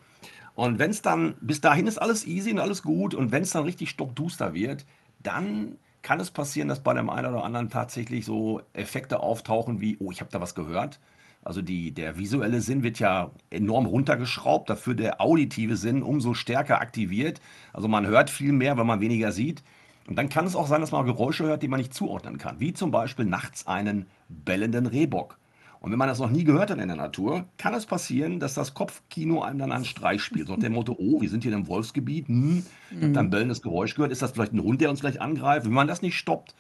Und 0.55 0.79
wenn 0.79 0.91
es 0.91 1.03
dann, 1.03 1.35
bis 1.41 1.61
dahin 1.61 1.87
ist 1.87 1.99
alles 1.99 2.27
easy 2.27 2.51
und 2.51 2.59
alles 2.59 2.83
gut 2.83 3.15
und 3.15 3.33
wenn 3.33 3.43
es 3.43 3.51
dann 3.51 3.65
richtig 3.65 3.91
stockduster 3.91 4.55
wird, 4.55 4.85
dann 5.23 5.77
kann 6.03 6.21
es 6.21 6.31
passieren, 6.31 6.69
dass 6.69 6.83
bei 6.83 6.95
dem 6.95 7.11
einen 7.11 7.33
oder 7.33 7.45
anderen 7.45 7.69
tatsächlich 7.71 8.25
so 8.25 8.63
Effekte 8.73 9.21
auftauchen 9.21 9.81
wie, 9.81 9.97
oh, 10.01 10.11
ich 10.11 10.21
habe 10.21 10.31
da 10.31 10.41
was 10.41 10.55
gehört 10.55 10.99
also 11.43 11.63
die, 11.63 11.93
der 11.93 12.19
visuelle 12.19 12.61
Sinn 12.61 12.83
wird 12.83 12.99
ja 12.99 13.31
enorm 13.49 13.87
runtergeschraubt, 13.87 14.69
dafür 14.69 14.95
der 14.95 15.21
auditive 15.21 15.77
Sinn 15.77 16.03
umso 16.03 16.35
stärker 16.35 16.81
aktiviert. 16.81 17.41
Also 17.73 17.89
man 17.89 18.07
hört 18.07 18.29
viel 18.29 18.53
mehr, 18.53 18.77
wenn 18.77 18.87
man 18.87 19.01
weniger 19.01 19.33
sieht. 19.33 19.63
Und 20.07 20.17
dann 20.17 20.29
kann 20.29 20.47
es 20.47 20.57
auch 20.57 20.67
sein, 20.67 20.81
dass 20.81 20.93
man 20.93 21.07
Geräusche 21.07 21.45
hört, 21.45 21.63
die 21.63 21.69
man 21.69 21.79
nicht 21.79 21.95
zuordnen 21.95 22.37
kann, 22.37 22.61
wie 22.61 22.73
zum 22.73 22.91
Beispiel 22.91 23.25
nachts 23.25 23.67
einen 23.67 24.07
bellenden 24.29 24.87
Rehbock. 24.87 25.39
Und 25.81 25.93
wenn 25.93 25.99
man 25.99 26.09
das 26.09 26.19
noch 26.19 26.31
nie 26.31 26.45
gehört 26.45 26.71
hat 26.71 26.79
in 26.79 26.89
der 26.89 26.97
Natur, 26.97 27.47
kann 27.57 27.73
es 27.73 27.87
passieren, 27.87 28.39
dass 28.39 28.53
das 28.53 28.75
Kopfkino 28.75 29.41
einem 29.41 29.59
dann 29.59 29.73
einen 29.73 29.87
Streich 29.87 30.23
spielt. 30.23 30.49
So 30.49 30.53
nach 30.53 30.61
dem 30.61 30.75
Motto, 30.75 30.95
oh, 30.99 31.23
wir 31.23 31.31
sind 31.31 31.43
hier 31.43 31.55
im 31.55 31.69
Wolfsgebiet, 31.69 32.29
hm, 32.29 32.67
ich 32.91 32.97
habe 32.97 33.13
dann 33.13 33.31
bellendes 33.31 33.63
Geräusch 33.63 33.95
gehört, 33.95 34.13
ist 34.13 34.21
das 34.21 34.33
vielleicht 34.33 34.53
ein 34.53 34.63
Hund, 34.63 34.83
der 34.83 34.91
uns 34.91 35.01
gleich 35.01 35.23
angreift? 35.23 35.65
Wenn 35.65 35.73
man 35.73 35.89
das 35.89 36.03
nicht 36.03 36.19
stoppt, 36.19 36.55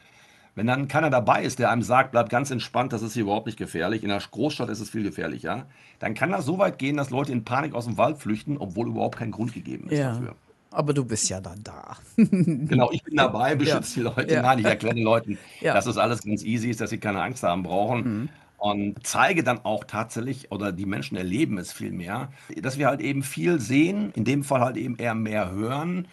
wenn 0.55 0.67
dann 0.67 0.89
keiner 0.89 1.11
dabei 1.11 1.43
ist, 1.43 1.59
der 1.59 1.71
einem 1.71 1.83
sagt, 1.83 2.13
bleib 2.13 2.29
ganz 2.29 2.51
entspannt, 2.51 2.93
das 2.93 3.03
ist 3.03 3.15
hier 3.15 3.23
überhaupt 3.23 3.47
nicht 3.47 3.59
gefährlich, 3.59 4.03
in 4.03 4.09
der 4.09 4.19
Großstadt 4.19 4.69
ist 4.69 4.81
es 4.81 4.91
viel 4.91 5.03
gefährlicher, 5.03 5.67
dann 5.99 6.15
kann 6.15 6.31
das 6.31 6.45
so 6.45 6.59
weit 6.59 6.79
gehen, 6.79 6.97
dass 6.97 7.11
Leute 7.11 7.33
in 7.33 7.45
Panik 7.45 7.75
aus 7.75 7.85
dem 7.85 7.99
Wald 7.99 8.19
flüchten, 8.19 8.59
obwohl 8.59 8.89
überhaupt 8.89 9.19
kein 9.19 9.31
Grund 9.31 9.55
gegeben 9.55 9.89
ist 9.89 9.99
ja. 9.99 10.13
dafür. 10.13 10.35
Aber 10.73 10.95
du 10.95 11.05
bist 11.05 11.29
ja 11.29 11.41
dann 11.41 11.63
da. 11.65 11.97
genau, 12.17 12.91
ich 12.93 13.03
bin 13.03 13.17
dabei, 13.17 13.57
beschütze 13.57 14.01
ja. 14.01 14.11
die 14.11 14.17
Leute. 14.17 14.35
Ja. 14.35 14.43
Nein, 14.43 14.61
ich 14.61 14.65
erkläre 14.65 14.95
den 14.95 15.05
Leuten, 15.05 15.39
dass 15.63 15.85
das 15.85 15.99
alles 15.99 16.23
ganz 16.23 16.45
easy 16.45 16.71
ist, 16.71 16.81
dass 16.81 16.91
sie 16.91 16.99
keine 16.99 17.23
Angst 17.23 17.43
haben 17.43 17.65
brauchen. 17.65 18.03
Mhm. 18.03 18.29
Und 18.59 19.07
zeige 19.07 19.43
dann 19.43 19.65
auch 19.65 19.85
tatsächlich, 19.85 20.53
oder 20.53 20.71
die 20.71 20.85
Menschen 20.85 21.17
erleben 21.17 21.57
es 21.59 21.73
viel 21.73 21.93
mehr, 21.93 22.31
dass 22.61 22.79
wir 22.79 22.89
halt 22.89 23.01
eben 23.01 23.23
viel 23.23 23.59
sehen, 23.59 24.13
in 24.15 24.25
dem 24.25 24.45
Fall 24.45 24.61
halt 24.61 24.77
eben 24.77 24.97
eher 24.97 25.15
mehr 25.15 25.51
hören 25.51 26.07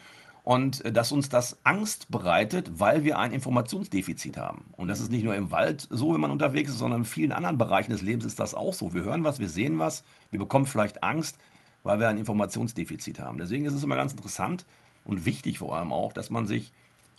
und 0.47 0.85
äh, 0.85 0.93
dass 0.93 1.11
uns 1.11 1.27
das 1.27 1.57
Angst 1.65 2.09
bereitet, 2.09 2.79
weil 2.79 3.03
wir 3.03 3.19
ein 3.19 3.33
Informationsdefizit 3.33 4.37
haben. 4.37 4.63
Und 4.77 4.87
das 4.87 5.01
ist 5.01 5.11
nicht 5.11 5.25
nur 5.25 5.35
im 5.35 5.51
Wald 5.51 5.85
so, 5.91 6.13
wenn 6.13 6.21
man 6.21 6.31
unterwegs 6.31 6.69
ist, 6.69 6.77
sondern 6.77 7.01
in 7.01 7.05
vielen 7.05 7.33
anderen 7.33 7.57
Bereichen 7.57 7.91
des 7.91 8.01
Lebens 8.01 8.23
ist 8.23 8.39
das 8.39 8.53
auch 8.53 8.73
so. 8.73 8.93
Wir 8.93 9.03
hören 9.03 9.25
was, 9.25 9.39
wir 9.39 9.49
sehen 9.49 9.77
was, 9.77 10.05
wir 10.31 10.39
bekommen 10.39 10.65
vielleicht 10.65 11.03
Angst, 11.03 11.37
weil 11.83 11.99
wir 11.99 12.07
ein 12.07 12.17
Informationsdefizit 12.17 13.19
haben. 13.19 13.39
Deswegen 13.39 13.65
ist 13.65 13.73
es 13.73 13.83
immer 13.83 13.97
ganz 13.97 14.13
interessant 14.13 14.65
und 15.03 15.25
wichtig 15.25 15.59
vor 15.59 15.75
allem 15.75 15.91
auch, 15.91 16.13
dass 16.13 16.29
man 16.29 16.47
sich 16.47 16.71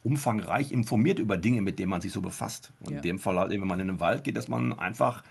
umfangreich 0.02 0.72
informiert 0.72 1.19
über 1.19 1.36
Dinge, 1.36 1.60
mit 1.60 1.78
denen 1.78 1.90
man 1.90 2.00
sich 2.00 2.12
so 2.12 2.22
befasst. 2.22 2.72
Und 2.81 2.92
ja. 2.92 2.96
in 2.96 3.02
dem 3.02 3.19
Fall 3.19 3.38
halt, 3.38 3.50
wenn 3.50 3.60
man 3.60 3.78
in 3.78 3.88
den 3.88 4.00
Wald 4.00 4.24
geht, 4.24 4.38
dass 4.38 4.48
man 4.48 4.72
einfach 4.78 5.22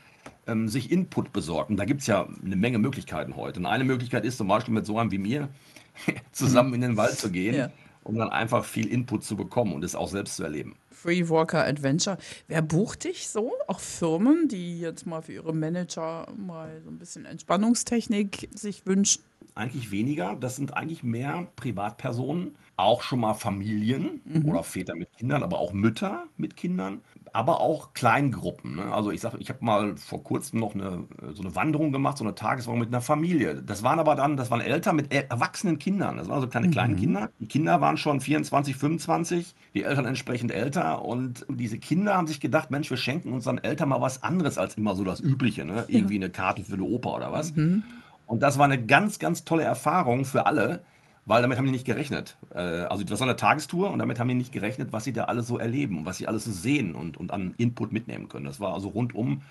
ähm, 0.45 0.67
sich 0.67 0.91
Input 0.91 1.33
besorgt. 1.33 1.71
Und 1.71 1.77
da 1.77 1.85
gibt 1.85 2.01
es 2.01 2.07
ja 2.07 2.27
eine 2.45 2.57
Menge 2.57 2.77
Möglichkeiten 2.77 3.35
heute. 3.35 3.59
Und 3.59 3.65
eine 3.65 3.85
Möglichkeit 3.85 4.23
ist 4.23 4.37
zum 4.37 4.49
Beispiel 4.49 4.75
mit 4.75 4.85
so 4.85 4.99
einem 4.99 5.09
wie 5.09 5.17
mir 5.17 5.49
zusammen 6.31 6.75
in 6.75 6.81
den 6.81 6.95
Wald 6.95 7.17
zu 7.17 7.31
gehen. 7.31 7.55
Ja 7.55 7.71
um 8.07 8.17
dann 8.17 8.29
einfach 8.29 8.63
viel 8.63 8.87
Input 8.87 9.23
zu 9.23 9.35
bekommen 9.35 9.73
und 9.73 9.83
es 9.83 9.95
auch 9.95 10.07
selbst 10.07 10.37
zu 10.37 10.43
erleben. 10.43 10.75
Free 10.89 11.29
Walker 11.29 11.63
Adventure. 11.63 12.17
Wer 12.47 12.61
bucht 12.61 13.03
dich 13.03 13.27
so? 13.27 13.53
Auch 13.67 13.79
Firmen, 13.79 14.47
die 14.47 14.79
jetzt 14.79 15.05
mal 15.05 15.21
für 15.21 15.33
ihre 15.33 15.53
Manager 15.53 16.27
mal 16.35 16.81
so 16.83 16.89
ein 16.89 16.97
bisschen 16.97 17.25
Entspannungstechnik 17.25 18.49
sich 18.53 18.85
wünschen? 18.85 19.21
Eigentlich 19.53 19.91
weniger. 19.91 20.35
Das 20.39 20.55
sind 20.55 20.75
eigentlich 20.75 21.03
mehr 21.03 21.47
Privatpersonen, 21.55 22.55
auch 22.77 23.01
schon 23.01 23.19
mal 23.19 23.33
Familien 23.33 24.21
mhm. 24.25 24.45
oder 24.45 24.63
Väter 24.63 24.95
mit 24.95 25.15
Kindern, 25.17 25.43
aber 25.43 25.59
auch 25.59 25.73
Mütter 25.73 26.25
mit 26.37 26.55
Kindern, 26.55 27.01
aber 27.37 27.61
auch 27.61 27.93
Kleingruppen. 27.93 28.77
Ne? 28.77 28.91
Also 28.91 29.11
ich 29.11 29.21
sage, 29.21 29.37
ich 29.37 29.49
habe 29.49 29.63
mal 29.63 29.95
vor 29.95 30.23
kurzem 30.23 30.59
noch 30.59 30.73
eine, 30.73 31.03
so 31.35 31.43
eine 31.43 31.55
Wanderung 31.55 31.91
gemacht, 31.91 32.17
so 32.17 32.23
eine 32.23 32.33
Tageswanderung 32.33 32.79
mit 32.79 32.89
einer 32.89 33.01
Familie. 33.01 33.61
Das 33.61 33.83
waren 33.83 33.99
aber 33.99 34.15
dann, 34.15 34.37
das 34.37 34.49
waren 34.49 34.59
Eltern 34.59 34.95
mit 34.95 35.13
erwachsenen 35.13 35.77
Kindern. 35.77 36.17
Das 36.17 36.29
waren 36.29 36.37
also 36.37 36.47
keine 36.47 36.71
kleinen 36.71 36.95
mhm. 36.95 36.99
Kinder. 36.99 37.29
Die 37.37 37.47
Kinder 37.47 37.79
waren 37.79 37.97
schon 37.97 38.21
24, 38.21 38.75
25, 38.75 39.53
die 39.75 39.83
Eltern 39.83 40.05
entsprechend 40.05 40.51
älter. 40.51 41.05
Und 41.05 41.45
diese 41.47 41.77
Kinder 41.77 42.17
haben 42.17 42.25
sich 42.25 42.39
gedacht, 42.39 42.71
Mensch, 42.71 42.89
wir 42.89 42.97
schenken 42.97 43.31
unseren 43.31 43.59
Eltern 43.59 43.89
mal 43.89 44.01
was 44.01 44.23
anderes 44.23 44.57
als 44.57 44.73
immer 44.73 44.95
so 44.95 45.03
das 45.03 45.19
Übliche. 45.19 45.63
Ne? 45.63 45.85
Irgendwie 45.89 46.15
eine 46.15 46.31
Karte 46.31 46.63
für 46.63 46.73
eine 46.73 46.85
Oper 46.85 47.13
oder 47.13 47.31
was. 47.31 47.55
Mhm. 47.55 47.83
Und 48.25 48.41
das 48.41 48.57
war 48.57 48.65
eine 48.65 48.83
ganz, 48.83 49.19
ganz 49.19 49.45
tolle 49.45 49.61
Erfahrung 49.61 50.25
für 50.25 50.47
alle 50.47 50.81
weil 51.27 51.41
damit 51.41 51.57
haben 51.57 51.65
die 51.65 51.71
nicht 51.71 51.85
gerechnet. 51.85 52.37
Äh, 52.55 52.59
also 52.59 53.03
das 53.03 53.19
war 53.19 53.27
eine 53.27 53.35
Tagestour 53.35 53.91
und 53.91 53.99
damit 53.99 54.17
haben 54.17 54.29
die 54.29 54.33
nicht 54.33 54.53
gerechnet, 54.53 54.93
was 54.93 55.03
sie 55.03 55.13
da 55.13 55.25
alles 55.25 55.45
so 55.45 55.59
erleben 55.59 55.99
und 55.99 56.05
was 56.05 56.17
sie 56.17 56.27
alles 56.27 56.45
so 56.45 56.51
sehen 56.51 56.95
und, 56.95 57.17
und 57.17 57.31
an 57.31 57.53
Input 57.57 57.91
mitnehmen 57.91 58.29
können. 58.29 58.45
Das 58.45 58.59
war 58.59 58.73
also 58.73 58.87
rundum 58.87 59.41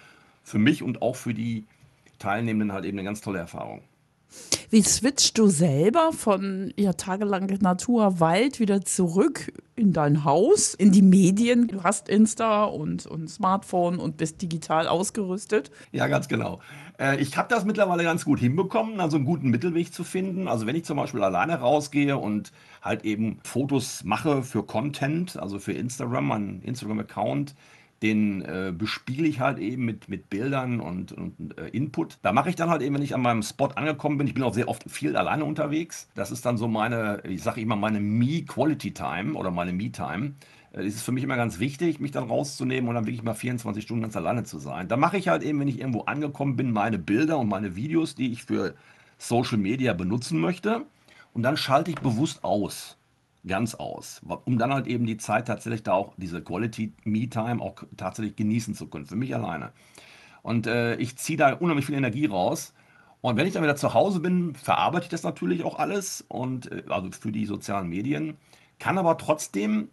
für 0.42 0.58
mich 0.58 0.82
und 0.82 1.02
auch 1.02 1.16
für 1.16 1.34
die 1.34 1.64
Teilnehmenden 2.18 2.72
halt 2.72 2.86
eben 2.86 2.98
eine 2.98 3.04
ganz 3.04 3.20
tolle 3.20 3.38
Erfahrung. 3.38 3.82
Wie 4.70 4.82
switchst 4.82 5.38
du 5.38 5.48
selber 5.48 6.12
von 6.12 6.72
ja, 6.76 6.94
tagelang 6.94 7.46
Natur, 7.60 8.20
Wald 8.20 8.58
wieder 8.58 8.82
zurück 8.82 9.52
in 9.76 9.92
dein 9.92 10.24
Haus, 10.24 10.74
in 10.74 10.90
die 10.90 11.02
Medien? 11.02 11.68
Du 11.68 11.84
hast 11.84 12.08
Insta 12.08 12.64
und, 12.64 13.06
und 13.06 13.28
Smartphone 13.28 13.98
und 13.98 14.16
bist 14.16 14.42
digital 14.42 14.88
ausgerüstet. 14.88 15.70
Ja, 15.92 16.08
ganz 16.08 16.26
genau. 16.26 16.60
Äh, 16.98 17.20
ich 17.20 17.36
habe 17.36 17.48
das 17.48 17.64
mittlerweile 17.64 18.02
ganz 18.02 18.24
gut 18.24 18.40
hinbekommen, 18.40 19.00
also 19.00 19.16
einen 19.16 19.26
guten 19.26 19.50
Mittelweg 19.50 19.92
zu 19.92 20.04
finden. 20.04 20.48
Also 20.48 20.66
wenn 20.66 20.76
ich 20.76 20.84
zum 20.84 20.96
Beispiel 20.96 21.22
alleine 21.22 21.60
rausgehe 21.60 22.16
und 22.16 22.52
halt 22.82 23.04
eben 23.04 23.38
Fotos 23.44 24.04
mache 24.04 24.42
für 24.42 24.64
Content, 24.64 25.36
also 25.36 25.58
für 25.58 25.72
Instagram, 25.72 26.26
meinen 26.28 26.62
Instagram-Account, 26.62 27.54
den 28.02 28.42
äh, 28.42 28.74
bespiele 28.76 29.26
ich 29.26 29.40
halt 29.40 29.58
eben 29.58 29.84
mit, 29.84 30.08
mit 30.08 30.28
Bildern 30.28 30.80
und, 30.80 31.12
und 31.12 31.58
äh, 31.58 31.68
Input. 31.68 32.18
Da 32.22 32.32
mache 32.32 32.50
ich 32.50 32.56
dann 32.56 32.68
halt 32.68 32.82
eben, 32.82 32.94
wenn 32.94 33.02
ich 33.02 33.14
an 33.14 33.22
meinem 33.22 33.42
Spot 33.42 33.68
angekommen 33.68 34.18
bin, 34.18 34.26
ich 34.26 34.34
bin 34.34 34.42
auch 34.42 34.52
sehr 34.52 34.68
oft 34.68 34.90
viel 34.90 35.16
alleine 35.16 35.44
unterwegs. 35.44 36.08
Das 36.14 36.30
ist 36.30 36.44
dann 36.44 36.58
so 36.58 36.68
meine, 36.68 37.22
ich 37.24 37.42
sage 37.42 37.60
immer 37.60 37.76
meine 37.76 38.00
Me-Quality 38.00 38.92
Time 38.92 39.34
oder 39.34 39.50
meine 39.50 39.72
Me-Time. 39.72 40.34
Äh, 40.76 40.86
ist 40.86 40.96
es 40.96 41.02
für 41.02 41.12
mich 41.12 41.24
immer 41.24 41.36
ganz 41.36 41.58
wichtig, 41.58 42.00
mich 42.00 42.12
dann 42.12 42.28
rauszunehmen 42.28 42.88
und 42.88 42.94
dann 42.94 43.06
wirklich 43.06 43.22
mal 43.22 43.34
24 43.34 43.82
Stunden 43.82 44.02
ganz 44.02 44.16
alleine 44.16 44.44
zu 44.44 44.58
sein. 44.58 44.88
Da 44.88 44.96
mache 44.96 45.16
ich 45.16 45.28
halt 45.28 45.42
eben, 45.42 45.58
wenn 45.60 45.68
ich 45.68 45.80
irgendwo 45.80 46.02
angekommen 46.02 46.56
bin, 46.56 46.70
meine 46.70 46.98
Bilder 46.98 47.38
und 47.38 47.48
meine 47.48 47.76
Videos, 47.76 48.14
die 48.14 48.32
ich 48.32 48.44
für 48.44 48.74
Social 49.18 49.58
Media 49.58 49.92
benutzen 49.92 50.38
möchte. 50.38 50.86
Und 51.32 51.42
dann 51.42 51.56
schalte 51.56 51.90
ich 51.90 51.98
bewusst 51.98 52.44
aus. 52.44 52.96
Ganz 53.46 53.74
aus. 53.74 54.22
Um 54.44 54.58
dann 54.58 54.72
halt 54.72 54.86
eben 54.86 55.06
die 55.06 55.18
Zeit 55.18 55.46
tatsächlich 55.46 55.84
da 55.84 55.92
auch, 55.92 56.14
diese 56.16 56.42
Quality 56.42 56.92
Me-Time 57.04 57.62
auch 57.62 57.76
tatsächlich 57.96 58.34
genießen 58.34 58.74
zu 58.74 58.88
können. 58.88 59.06
Für 59.06 59.16
mich 59.16 59.34
alleine. 59.34 59.72
Und 60.42 60.66
äh, 60.66 60.96
ich 60.96 61.16
ziehe 61.16 61.38
da 61.38 61.52
unheimlich 61.54 61.86
viel 61.86 61.94
Energie 61.94 62.26
raus. 62.26 62.74
Und 63.20 63.36
wenn 63.36 63.46
ich 63.46 63.52
dann 63.52 63.62
wieder 63.62 63.76
zu 63.76 63.94
Hause 63.94 64.20
bin, 64.20 64.54
verarbeite 64.54 65.04
ich 65.04 65.10
das 65.10 65.22
natürlich 65.22 65.64
auch 65.64 65.78
alles 65.78 66.24
und 66.28 66.70
äh, 66.72 66.84
also 66.88 67.10
für 67.12 67.32
die 67.32 67.46
sozialen 67.46 67.88
Medien, 67.88 68.36
kann 68.78 68.98
aber 68.98 69.16
trotzdem 69.16 69.88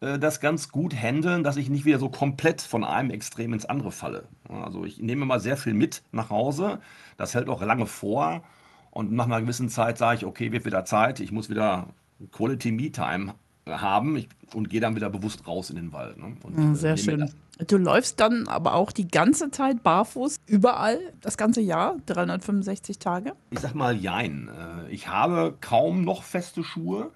äh, 0.00 0.18
das 0.18 0.40
ganz 0.40 0.70
gut 0.70 0.94
handeln, 0.94 1.44
dass 1.44 1.56
ich 1.56 1.70
nicht 1.70 1.84
wieder 1.84 1.98
so 1.98 2.08
komplett 2.08 2.60
von 2.62 2.84
einem 2.84 3.10
Extrem 3.10 3.52
ins 3.52 3.66
andere 3.66 3.92
falle. 3.92 4.24
Also 4.48 4.84
ich 4.84 4.98
nehme 5.00 5.24
mal 5.24 5.40
sehr 5.40 5.56
viel 5.56 5.74
mit 5.74 6.02
nach 6.12 6.30
Hause, 6.30 6.80
das 7.16 7.34
hält 7.34 7.48
auch 7.48 7.62
lange 7.62 7.86
vor 7.86 8.42
und 8.90 9.12
nach 9.12 9.26
einer 9.26 9.40
gewissen 9.40 9.68
Zeit 9.68 9.98
sage 9.98 10.18
ich, 10.18 10.26
okay, 10.26 10.52
wird 10.52 10.64
wieder 10.64 10.84
Zeit, 10.84 11.20
ich 11.20 11.32
muss 11.32 11.50
wieder 11.50 11.88
Quality 12.32 12.72
Me 12.72 12.90
Time 12.90 13.34
haben 13.68 14.16
ich, 14.16 14.28
und 14.54 14.68
gehe 14.68 14.80
dann 14.80 14.96
wieder 14.96 15.10
bewusst 15.10 15.46
raus 15.46 15.70
in 15.70 15.76
den 15.76 15.92
Wald. 15.92 16.18
Ne? 16.18 16.36
Und, 16.42 16.58
ja, 16.58 16.74
sehr 16.74 16.96
schön. 16.96 17.30
Du 17.68 17.76
läufst 17.76 18.18
dann 18.20 18.48
aber 18.48 18.74
auch 18.74 18.90
die 18.90 19.06
ganze 19.06 19.50
Zeit 19.50 19.82
barfuß, 19.82 20.40
überall, 20.46 20.98
das 21.20 21.36
ganze 21.36 21.60
Jahr, 21.60 21.96
365 22.06 22.98
Tage? 22.98 23.34
Ich 23.50 23.60
sag 23.60 23.74
mal 23.74 23.94
Jein. 23.94 24.48
Äh, 24.48 24.90
ich 24.90 25.08
habe 25.08 25.54
kaum 25.60 26.02
noch 26.04 26.22
feste 26.22 26.64
Schuhe. 26.64 27.10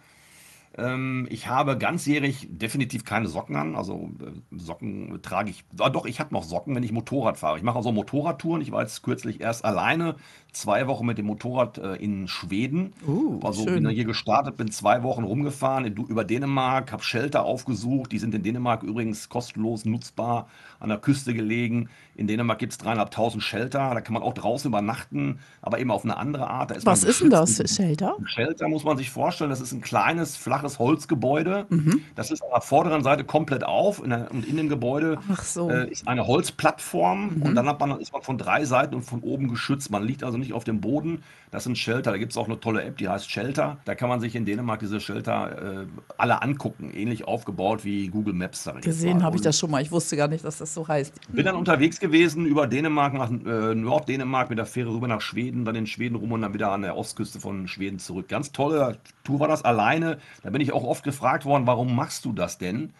Ähm, 0.77 1.27
ich 1.31 1.47
habe 1.47 1.79
ganzjährig 1.79 2.49
definitiv 2.51 3.05
keine 3.05 3.29
Socken 3.29 3.57
an. 3.57 3.77
Also 3.77 4.11
äh, 4.21 4.59
Socken 4.59 5.21
trage 5.23 5.51
ich. 5.51 5.65
Ah, 5.79 5.91
doch, 5.91 6.05
ich 6.05 6.19
habe 6.21 6.35
noch 6.35 6.43
Socken, 6.43 6.75
wenn 6.75 6.83
ich 6.83 6.93
Motorrad 6.93 7.39
fahre. 7.39 7.59
Ich 7.59 7.63
mache 7.63 7.77
also 7.77 7.93
Motorradtouren. 7.93 8.61
Ich 8.61 8.73
war 8.73 8.83
jetzt 8.83 9.03
kürzlich 9.03 9.41
erst 9.41 9.65
alleine 9.65 10.17
zwei 10.55 10.87
Wochen 10.87 11.07
mit 11.07 11.19
dem 11.19 11.27
Motorrad 11.27 11.79
äh, 11.79 11.97
in 11.97 12.29
Schweden. 12.29 12.93
Uh, 13.07 13.41
also 13.43 13.65
schön. 13.65 13.83
bin 13.83 13.89
hier 13.91 14.05
gestartet, 14.05 14.57
bin 14.57 14.71
zwei 14.71 15.03
Wochen 15.03 15.25
rumgefahren 15.25 15.85
in, 15.85 15.95
über 15.95 16.25
Dänemark, 16.25 16.93
habe 16.93 17.03
Shelter 17.03 17.45
aufgesucht. 17.45 18.13
Die 18.13 18.19
sind 18.19 18.35
in 18.35 18.43
Dänemark 18.43 18.83
übrigens 18.83 19.29
kostenlos 19.29 19.85
nutzbar 19.85 20.49
an 20.81 20.89
der 20.89 20.99
Küste 20.99 21.35
gelegen. 21.35 21.89
In 22.15 22.27
Dänemark 22.27 22.59
gibt 22.59 22.73
es 22.73 22.79
dreieinhalbtausend 22.79 23.43
Shelter. 23.43 23.93
Da 23.95 24.01
kann 24.01 24.15
man 24.15 24.23
auch 24.23 24.35
draußen 24.35 24.69
übernachten, 24.69 25.41
aber 25.61 25.81
eben 25.81 25.91
auf 25.91 26.05
eine 26.05 26.17
andere 26.17 26.49
Art. 26.49 26.71
Da 26.71 26.77
Was 26.85 27.05
ist 27.05 27.21
denn 27.21 27.31
das. 27.31 27.63
Shelter? 27.75 28.17
Ein 28.19 28.27
Shelter 28.27 28.69
muss 28.69 28.85
man 28.85 28.97
sich 28.97 29.11
vorstellen, 29.11 29.51
das 29.51 29.61
ist 29.61 29.73
ein 29.73 29.81
kleines, 29.81 30.37
flaches 30.37 30.64
Holzgebäude. 30.79 31.67
Mhm. 31.69 32.03
Das 32.15 32.31
ist 32.31 32.43
an 32.43 32.49
der 32.53 32.61
vorderen 32.61 33.03
Seite 33.03 33.25
komplett 33.25 33.65
auf 33.65 34.03
in 34.03 34.11
der, 34.11 34.31
und 34.31 34.47
in 34.47 34.57
dem 34.57 34.69
Gebäude 34.69 35.19
so. 35.43 35.71
äh, 35.71 35.91
ist 35.91 36.07
eine 36.09 36.27
Holzplattform 36.27 37.15
Mhm. 37.37 37.43
und 37.43 37.55
dann 37.55 37.65
man, 37.65 38.01
ist 38.01 38.13
man 38.13 38.23
von 38.23 38.39
drei 38.39 38.65
Seiten 38.65 38.95
und 38.95 39.03
von 39.03 39.21
oben 39.21 39.49
geschützt. 39.49 39.91
Man 39.91 40.05
liegt 40.05 40.25
also 40.25 40.39
nicht 40.39 40.53
auf 40.53 40.65
dem 40.65 40.81
Boden. 40.81 41.23
Das 41.51 41.65
sind 41.65 41.79
Shelter. 41.79 42.11
Da 42.11 42.17
gibt 42.19 42.33
es 42.33 42.39
auch 42.39 42.47
eine 42.47 42.59
tolle 42.59 42.83
App, 42.83 42.99
die 42.99 43.09
heißt 43.09 43.31
Shelter. 43.31 43.79
Da 43.85 43.95
kann 43.95 44.09
man 44.09 44.21
sich 44.21 44.35
in 44.35 44.45
Dänemark 44.45 44.81
diese 44.81 45.01
Shelter 45.01 45.83
äh, 45.83 45.87
alle 46.17 46.43
angucken. 46.43 46.93
Ähnlich 46.95 47.27
aufgebaut 47.27 47.85
wie 47.85 48.09
Google 48.09 48.35
Maps. 48.35 48.69
Gesehen 48.83 49.23
habe 49.23 49.37
ich 49.37 49.43
das 49.43 49.59
schon 49.59 49.71
mal. 49.71 49.81
Ich 49.83 49.93
wusste 49.93 50.17
gar 50.17 50.29
nicht, 50.29 50.45
dass 50.45 50.59
das 50.59 50.75
so 50.75 50.87
heißt. 50.87 51.15
bin 51.33 51.45
dann 51.45 51.55
unterwegs 51.57 52.01
gewesen 52.01 52.47
über 52.47 52.67
Dänemark 52.67 53.15
nach 53.15 53.31
äh, 53.31 53.75
Norddänemark 53.75 54.51
mit 54.51 54.59
der 54.59 54.67
Fähre 54.67 54.91
rüber 54.93 55.07
nach 55.09 55.21
Schweden, 55.21 55.65
dann 55.65 55.75
in 55.77 55.87
Schweden 55.87 56.17
rum 56.17 56.33
und 56.33 56.43
dann 56.43 56.55
wieder 56.55 56.73
an 56.73 56.83
der 56.83 56.97
Ostküste 56.97 57.39
von 57.41 57.69
Schweden 57.69 57.99
zurück. 57.99 58.29
Ganz 58.29 58.53
tolle 58.53 58.99
Tour 59.23 59.41
war 59.41 59.49
das 59.49 59.65
alleine. 59.65 60.19
Da 60.43 60.51
bin 60.55 60.63
ich 60.63 60.73
auch 60.73 60.85
oft 60.85 61.05
gefragt 61.05 61.45
worden, 61.45 61.67
warum 61.67 61.95
machst 61.95 62.25
du 62.25 62.33
das 62.33 62.57
denn? 62.59 62.95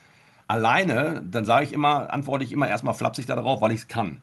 Alleine, 0.47 1.23
dann 1.25 1.47
sage 1.47 1.65
ich 1.65 1.73
immer, 1.73 2.13
antworte 2.13 2.45
ich 2.45 2.53
immer 2.53 2.69
erstmal 2.69 2.95
flapsig 2.95 3.25
darauf, 3.27 3.63
weil 3.63 3.71
ich 3.71 3.81
es 3.81 3.89
kann. 3.89 4.21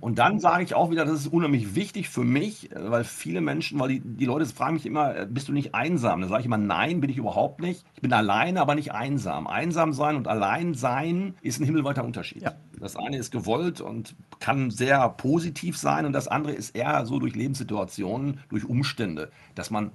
Und 0.00 0.18
dann 0.18 0.38
sage 0.38 0.64
ich 0.64 0.74
auch 0.74 0.90
wieder, 0.90 1.04
das 1.04 1.20
ist 1.20 1.26
unheimlich 1.28 1.74
wichtig 1.74 2.08
für 2.08 2.24
mich, 2.24 2.70
äh, 2.72 2.90
weil 2.90 3.04
viele 3.04 3.40
Menschen, 3.40 3.80
weil 3.80 3.88
die, 3.88 4.00
die 4.00 4.26
Leute 4.26 4.46
fragen 4.46 4.74
mich 4.74 4.86
immer, 4.86 5.16
äh, 5.16 5.26
bist 5.28 5.48
du 5.48 5.52
nicht 5.52 5.74
einsam? 5.74 6.20
Dann 6.20 6.28
sage 6.30 6.40
ich 6.40 6.46
immer, 6.46 6.58
nein, 6.58 7.00
bin 7.00 7.10
ich 7.10 7.16
überhaupt 7.16 7.60
nicht. 7.60 7.84
Ich 7.94 8.02
bin 8.02 8.12
alleine, 8.12 8.60
aber 8.60 8.74
nicht 8.74 8.92
einsam. 8.92 9.46
Einsam 9.46 9.92
sein 9.92 10.16
und 10.16 10.28
allein 10.28 10.74
sein 10.74 11.34
ist 11.42 11.60
ein 11.60 11.64
himmelweiter 11.64 12.04
Unterschied. 12.04 12.42
Ja. 12.42 12.52
Das 12.78 12.96
eine 12.96 13.16
ist 13.16 13.30
gewollt 13.30 13.80
und 13.80 14.14
kann 14.40 14.70
sehr 14.70 15.08
positiv 15.10 15.78
sein 15.78 16.06
und 16.06 16.12
das 16.12 16.28
andere 16.28 16.52
ist 16.52 16.76
eher 16.76 17.06
so 17.06 17.18
durch 17.18 17.34
Lebenssituationen, 17.34 18.40
durch 18.48 18.64
Umstände, 18.64 19.30
dass 19.54 19.70
man 19.70 19.92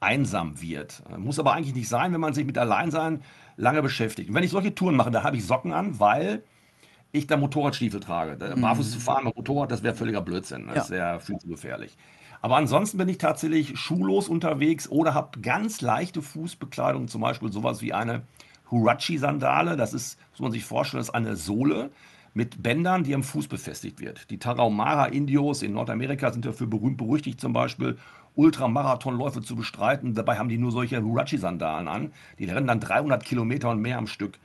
einsam 0.00 0.60
wird. 0.60 1.02
Äh, 1.12 1.18
Muss 1.18 1.38
aber 1.38 1.52
eigentlich 1.54 1.74
nicht 1.74 1.88
sein, 1.88 2.12
wenn 2.12 2.20
man 2.20 2.34
sich 2.34 2.46
mit 2.46 2.58
Alleinsein 2.58 3.22
lange 3.56 3.82
beschäftigt. 3.82 4.28
Und 4.28 4.34
wenn 4.34 4.44
ich 4.44 4.50
solche 4.50 4.74
Touren 4.74 4.96
mache, 4.96 5.10
da 5.10 5.22
habe 5.24 5.36
ich 5.36 5.44
Socken 5.46 5.72
an, 5.72 5.98
weil 5.98 6.44
ich 7.10 7.26
da 7.26 7.36
Motorradstiefel 7.36 8.00
trage. 8.00 8.36
Da- 8.36 8.54
Barfuß 8.54 8.90
zu 8.92 9.00
fahren 9.00 9.24
mit 9.24 9.36
Motorrad, 9.36 9.70
das 9.72 9.82
wäre 9.82 9.94
völliger 9.94 10.20
Blödsinn. 10.20 10.68
Das 10.72 10.88
Mhm. 10.90 10.94
Ja. 10.96 11.00
wäre 11.12 11.20
viel 11.20 11.38
zu 11.38 11.48
gefährlich. 11.48 11.96
Aber 12.40 12.56
ansonsten 12.56 12.98
bin 12.98 13.08
ich 13.08 13.18
tatsächlich 13.18 13.76
schuhlos 13.78 14.28
unterwegs 14.28 14.88
oder 14.88 15.14
habe 15.14 15.40
ganz 15.40 15.80
leichte 15.80 16.22
Fußbekleidung, 16.22 17.08
zum 17.08 17.20
Beispiel 17.22 17.50
sowas 17.52 17.82
wie 17.82 17.92
eine 17.92 18.22
Huarachi-Sandale. 18.70 19.76
Das 19.76 19.92
ist, 19.94 20.18
muss 20.32 20.40
man 20.40 20.52
sich 20.52 20.64
vorstellen, 20.64 21.00
ist 21.00 21.10
eine 21.10 21.34
Sohle 21.34 21.90
mit 22.34 22.62
Bändern, 22.62 23.02
die 23.02 23.14
am 23.14 23.24
Fuß 23.24 23.48
befestigt 23.48 23.98
wird. 24.00 24.30
Die 24.30 24.38
Tarahumara-Indios 24.38 25.62
in 25.62 25.72
Nordamerika 25.72 26.32
sind 26.32 26.44
dafür 26.44 26.68
berühmt 26.68 26.98
berüchtigt, 26.98 27.40
zum 27.40 27.52
Beispiel 27.52 27.98
Ultramarathonläufe 28.38 29.42
zu 29.42 29.56
bestreiten. 29.56 30.14
Dabei 30.14 30.38
haben 30.38 30.48
die 30.48 30.58
nur 30.58 30.70
solche 30.70 31.02
Huarachi-Sandalen 31.02 31.88
an. 31.88 32.12
Die 32.38 32.44
rennen 32.44 32.68
dann 32.68 32.80
300 32.80 33.24
Kilometer 33.24 33.70
und 33.70 33.80
mehr 33.80 33.98
am 33.98 34.06
Stück. 34.06 34.38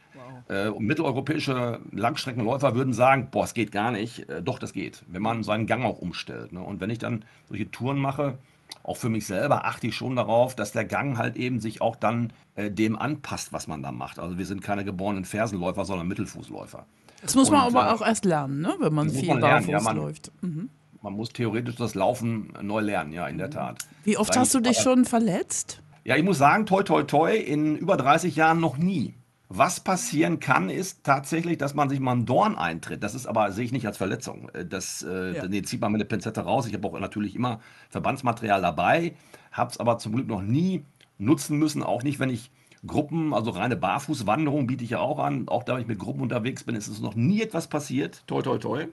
Äh, 0.50 0.68
und 0.70 0.86
mitteleuropäische 0.86 1.80
Langstreckenläufer 1.92 2.76
würden 2.76 2.94
sagen, 2.94 3.30
boah, 3.32 3.44
es 3.44 3.54
geht 3.54 3.72
gar 3.72 3.92
nicht. 3.92 4.28
Äh, 4.30 4.42
doch, 4.42 4.60
das 4.60 4.74
geht, 4.74 5.04
wenn 5.08 5.22
man 5.22 5.44
seinen 5.44 5.68
Gang 5.68 5.86
auch 5.86 6.00
umstellt. 6.00 6.52
Ne? 6.54 6.60
Und 6.60 6.82
wenn 6.82 6.90
ich 6.90 6.98
dann 6.98 7.24
solche 7.48 7.70
Touren 7.70 8.00
mache, 8.00 8.38
auch 8.82 8.98
für 8.98 9.10
mich 9.10 9.28
selber 9.28 9.66
achte 9.66 9.88
ich 9.88 9.96
schon 9.96 10.16
darauf, 10.16 10.56
dass 10.56 10.72
der 10.72 10.86
Gang 10.86 11.18
halt 11.18 11.36
eben 11.38 11.60
sich 11.60 11.82
auch 11.82 11.96
dann 11.96 12.34
äh, 12.56 12.72
dem 12.72 12.98
anpasst, 12.98 13.54
was 13.54 13.68
man 13.68 13.84
da 13.84 13.92
macht. 13.92 14.20
Also 14.20 14.38
wir 14.38 14.46
sind 14.46 14.62
keine 14.62 14.84
geborenen 14.84 15.24
Fersenläufer, 15.24 15.86
sondern 15.86 16.08
Mittelfußläufer. 16.08 16.86
Das 17.22 17.36
muss 17.36 17.52
man 17.52 17.68
Und, 17.68 17.76
aber 17.76 17.90
äh, 17.90 17.94
auch 17.94 18.06
erst 18.06 18.26
lernen, 18.26 18.62
ne? 18.62 18.76
wenn 18.80 18.94
man 18.94 19.10
viel 19.10 19.40
barfuß 19.40 19.86
ja, 19.86 19.92
läuft. 19.92 20.32
Mhm. 20.42 20.70
Man 21.04 21.14
muss 21.16 21.34
theoretisch 21.34 21.76
das 21.76 21.96
Laufen 21.96 22.54
neu 22.62 22.80
lernen, 22.80 23.12
ja, 23.12 23.28
in 23.28 23.38
der 23.38 23.50
Tat. 23.50 23.80
Wie 24.06 24.18
oft 24.18 24.38
hast 24.38 24.54
du 24.54 24.60
ich, 24.60 24.70
dich 24.70 24.78
schon 24.80 25.04
verletzt? 25.04 25.82
Ja, 26.06 26.16
ich 26.16 26.24
muss 26.24 26.38
sagen, 26.38 26.66
toi, 26.66 26.82
toi, 26.84 27.04
toi, 27.04 27.36
in 27.36 27.76
über 27.76 27.98
30 27.98 28.38
Jahren 28.38 28.62
noch 28.62 28.78
nie. 28.78 29.14
Was 29.50 29.82
passieren 29.82 30.40
kann, 30.40 30.70
ist 30.70 31.04
tatsächlich, 31.04 31.58
dass 31.58 31.74
man 31.74 31.90
sich 31.90 32.00
mal 32.00 32.14
einen 32.14 32.26
Dorn 32.26 32.58
eintritt. 32.58 33.04
Das 33.04 33.16
ist 33.16 33.26
aber, 33.26 33.52
sehe 33.52 33.66
ich 33.66 33.74
nicht 33.74 33.86
als 33.86 33.98
Verletzung. 33.98 34.48
Äh, 34.54 34.64
Das, 34.66 35.04
äh, 35.04 35.36
Ja. 35.36 35.46
den 35.48 35.66
zieht 35.66 35.82
man 35.82 35.92
mit 35.92 36.00
der 36.00 36.06
Pinzette 36.06 36.40
raus. 36.40 36.68
Ich 36.68 36.74
habe 36.74 36.88
auch 36.88 36.98
natürlich 36.98 37.36
immer 37.36 37.60
Verbandsmaterial 37.90 38.62
dabei, 38.62 39.14
habe 39.52 39.72
es 39.72 39.82
aber 39.82 39.98
zum 39.98 40.14
Glück 40.16 40.28
noch 40.28 40.42
nie 40.42 40.86
nutzen 41.18 41.60
müssen, 41.60 41.84
auch 41.84 42.04
nicht, 42.04 42.20
wenn 42.20 42.30
ich 42.30 42.50
Gruppen, 42.88 43.34
also 43.34 43.52
reine 43.52 43.76
Barfußwanderung 43.76 44.68
biete 44.68 44.86
ich 44.86 44.92
ja 44.92 45.00
auch 45.00 45.20
an. 45.20 45.50
Auch 45.50 45.64
da, 45.64 45.74
wenn 45.76 45.82
ich 45.82 45.88
mit 45.88 46.00
Gruppen 46.00 46.22
unterwegs 46.22 46.64
bin, 46.64 46.76
ist 46.76 46.88
es 46.88 47.02
noch 47.02 47.16
nie 47.16 47.42
etwas 47.42 47.68
passiert. 47.68 48.24
Toi, 48.26 48.42
toi, 48.42 48.58
toi 48.58 48.88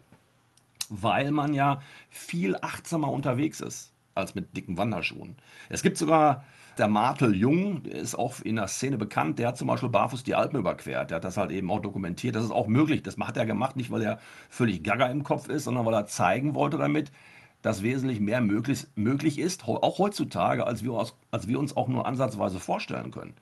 weil 0.91 1.31
man 1.31 1.55
ja 1.55 1.81
viel 2.11 2.57
achtsamer 2.61 3.11
unterwegs 3.11 3.61
ist 3.61 3.93
als 4.15 4.35
mit 4.35 4.57
dicken 4.57 4.77
Wanderschuhen. 4.77 5.37
Es 5.69 5.83
gibt 5.83 5.97
sogar 5.97 6.45
der 6.79 6.89
Martel 6.89 7.35
Jung, 7.35 7.83
der 7.83 7.95
ist 7.95 8.15
auch 8.15 8.41
in 8.41 8.57
der 8.57 8.69
Szene 8.69 8.97
bekannt, 8.97 9.39
der 9.39 9.49
hat 9.49 9.59
zum 9.59 9.69
Beispiel 9.69 9.89
barfuß 9.89 10.23
die 10.25 10.35
Alpen 10.35 10.59
überquert. 10.59 11.11
Der 11.11 11.17
hat 11.17 11.25
das 11.25 11.37
halt 11.37 11.51
eben 11.51 11.71
auch 11.71 11.81
dokumentiert. 11.81 12.35
Das 12.37 12.45
ist 12.45 12.51
auch 12.51 12.67
möglich. 12.67 13.03
Das 13.03 13.17
hat 13.19 13.37
er 13.37 13.47
gemacht, 13.47 13.77
nicht 13.77 13.91
weil 13.91 14.03
er 14.03 14.19
völlig 14.49 14.83
gaga 14.83 15.07
im 15.07 15.23
Kopf 15.23 15.49
ist, 15.49 15.65
sondern 15.65 15.85
weil 15.85 15.95
er 15.95 16.07
zeigen 16.07 16.55
wollte 16.55 16.79
damit, 16.79 17.11
dass 17.63 17.83
wesentlich 17.83 18.21
mehr 18.21 18.41
möglich, 18.41 18.87
möglich 18.95 19.39
ist, 19.39 19.65
auch 19.69 19.99
heutzutage, 19.99 20.67
als 20.67 20.83
wir, 20.83 21.07
als 21.31 21.49
wir 21.49 21.59
uns 21.59 21.77
auch 21.77 21.89
nur 21.89 22.07
ansatzweise 22.07 22.59
vorstellen 22.59 23.11
können. 23.11 23.35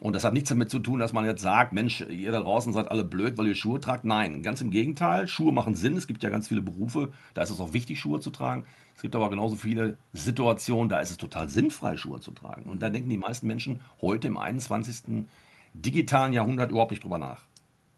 Und 0.00 0.12
das 0.12 0.24
hat 0.24 0.32
nichts 0.32 0.48
damit 0.48 0.70
zu 0.70 0.78
tun, 0.78 1.00
dass 1.00 1.12
man 1.12 1.24
jetzt 1.24 1.42
sagt, 1.42 1.72
Mensch, 1.72 2.02
ihr 2.02 2.30
da 2.30 2.40
draußen 2.40 2.72
seid 2.72 2.90
alle 2.90 3.04
blöd, 3.04 3.36
weil 3.36 3.48
ihr 3.48 3.54
Schuhe 3.56 3.80
tragt. 3.80 4.04
Nein, 4.04 4.42
ganz 4.42 4.60
im 4.60 4.70
Gegenteil. 4.70 5.26
Schuhe 5.26 5.52
machen 5.52 5.74
Sinn. 5.74 5.96
Es 5.96 6.06
gibt 6.06 6.22
ja 6.22 6.30
ganz 6.30 6.48
viele 6.48 6.62
Berufe, 6.62 7.10
da 7.34 7.42
ist 7.42 7.50
es 7.50 7.58
auch 7.58 7.72
wichtig, 7.72 7.98
Schuhe 7.98 8.20
zu 8.20 8.30
tragen. 8.30 8.64
Es 8.94 9.02
gibt 9.02 9.16
aber 9.16 9.30
genauso 9.30 9.56
viele 9.56 9.96
Situationen, 10.12 10.88
da 10.88 11.00
ist 11.00 11.10
es 11.10 11.16
total 11.16 11.48
sinnfrei, 11.48 11.96
Schuhe 11.96 12.20
zu 12.20 12.30
tragen. 12.30 12.70
Und 12.70 12.82
da 12.82 12.90
denken 12.90 13.08
die 13.10 13.18
meisten 13.18 13.46
Menschen 13.46 13.80
heute 14.00 14.28
im 14.28 14.36
21. 14.36 15.24
digitalen 15.74 16.32
Jahrhundert 16.32 16.70
überhaupt 16.70 16.92
nicht 16.92 17.02
drüber 17.02 17.18
nach. 17.18 17.42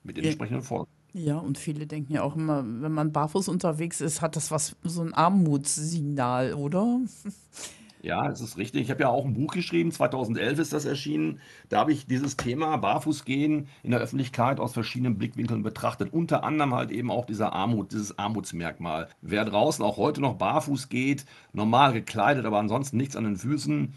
Mit 0.03 0.17
den 0.17 0.25
entsprechenden 0.25 0.63
Folgen. 0.63 0.91
Ja, 1.13 1.39
und 1.39 1.59
viele 1.59 1.87
denken 1.87 2.13
ja 2.13 2.23
auch 2.23 2.37
immer, 2.37 2.65
wenn 2.65 2.93
man 2.93 3.13
barfuß 3.13 3.49
unterwegs 3.49 4.01
ist, 4.01 4.23
hat 4.23 4.37
das 4.37 4.51
was, 4.51 4.77
so 4.85 5.03
ein 5.03 5.13
Armutssignal, 5.13 6.55
oder? 6.55 7.01
Ja, 8.03 8.29
das 8.29 8.41
ist 8.41 8.57
richtig. 8.57 8.83
Ich 8.83 8.91
habe 8.91 9.03
ja 9.03 9.09
auch 9.11 9.27
ein 9.27 9.35
Buch 9.35 9.53
geschrieben, 9.53 9.93
2011 9.93 10.59
ist 10.59 10.73
das 10.73 10.87
erschienen. 10.87 11.41
Da 11.69 11.81
habe 11.81 11.93
ich 11.93 12.07
dieses 12.07 12.37
Thema 12.39 12.77
Barfußgehen 12.79 13.69
in 13.83 13.91
der 13.91 14.01
Öffentlichkeit 14.01 14.59
aus 14.59 14.73
verschiedenen 14.73 15.19
Blickwinkeln 15.19 15.63
betrachtet. 15.63 16.11
Unter 16.13 16.43
anderem 16.43 16.75
halt 16.75 16.91
eben 16.93 17.11
auch 17.11 17.27
dieser 17.27 17.53
Armut, 17.53 17.93
dieses 17.93 18.19
Armutsmerkmal. 18.19 19.09
Wer 19.21 19.45
draußen 19.45 19.85
auch 19.85 19.99
heute 19.99 20.23
noch 20.23 20.37
barfuß 20.37 20.89
geht, 20.89 21.27
normal 21.53 21.93
gekleidet, 21.93 22.47
aber 22.47 22.59
ansonsten 22.59 22.97
nichts 22.97 23.17
an 23.17 23.25
den 23.25 23.37
Füßen, 23.37 23.93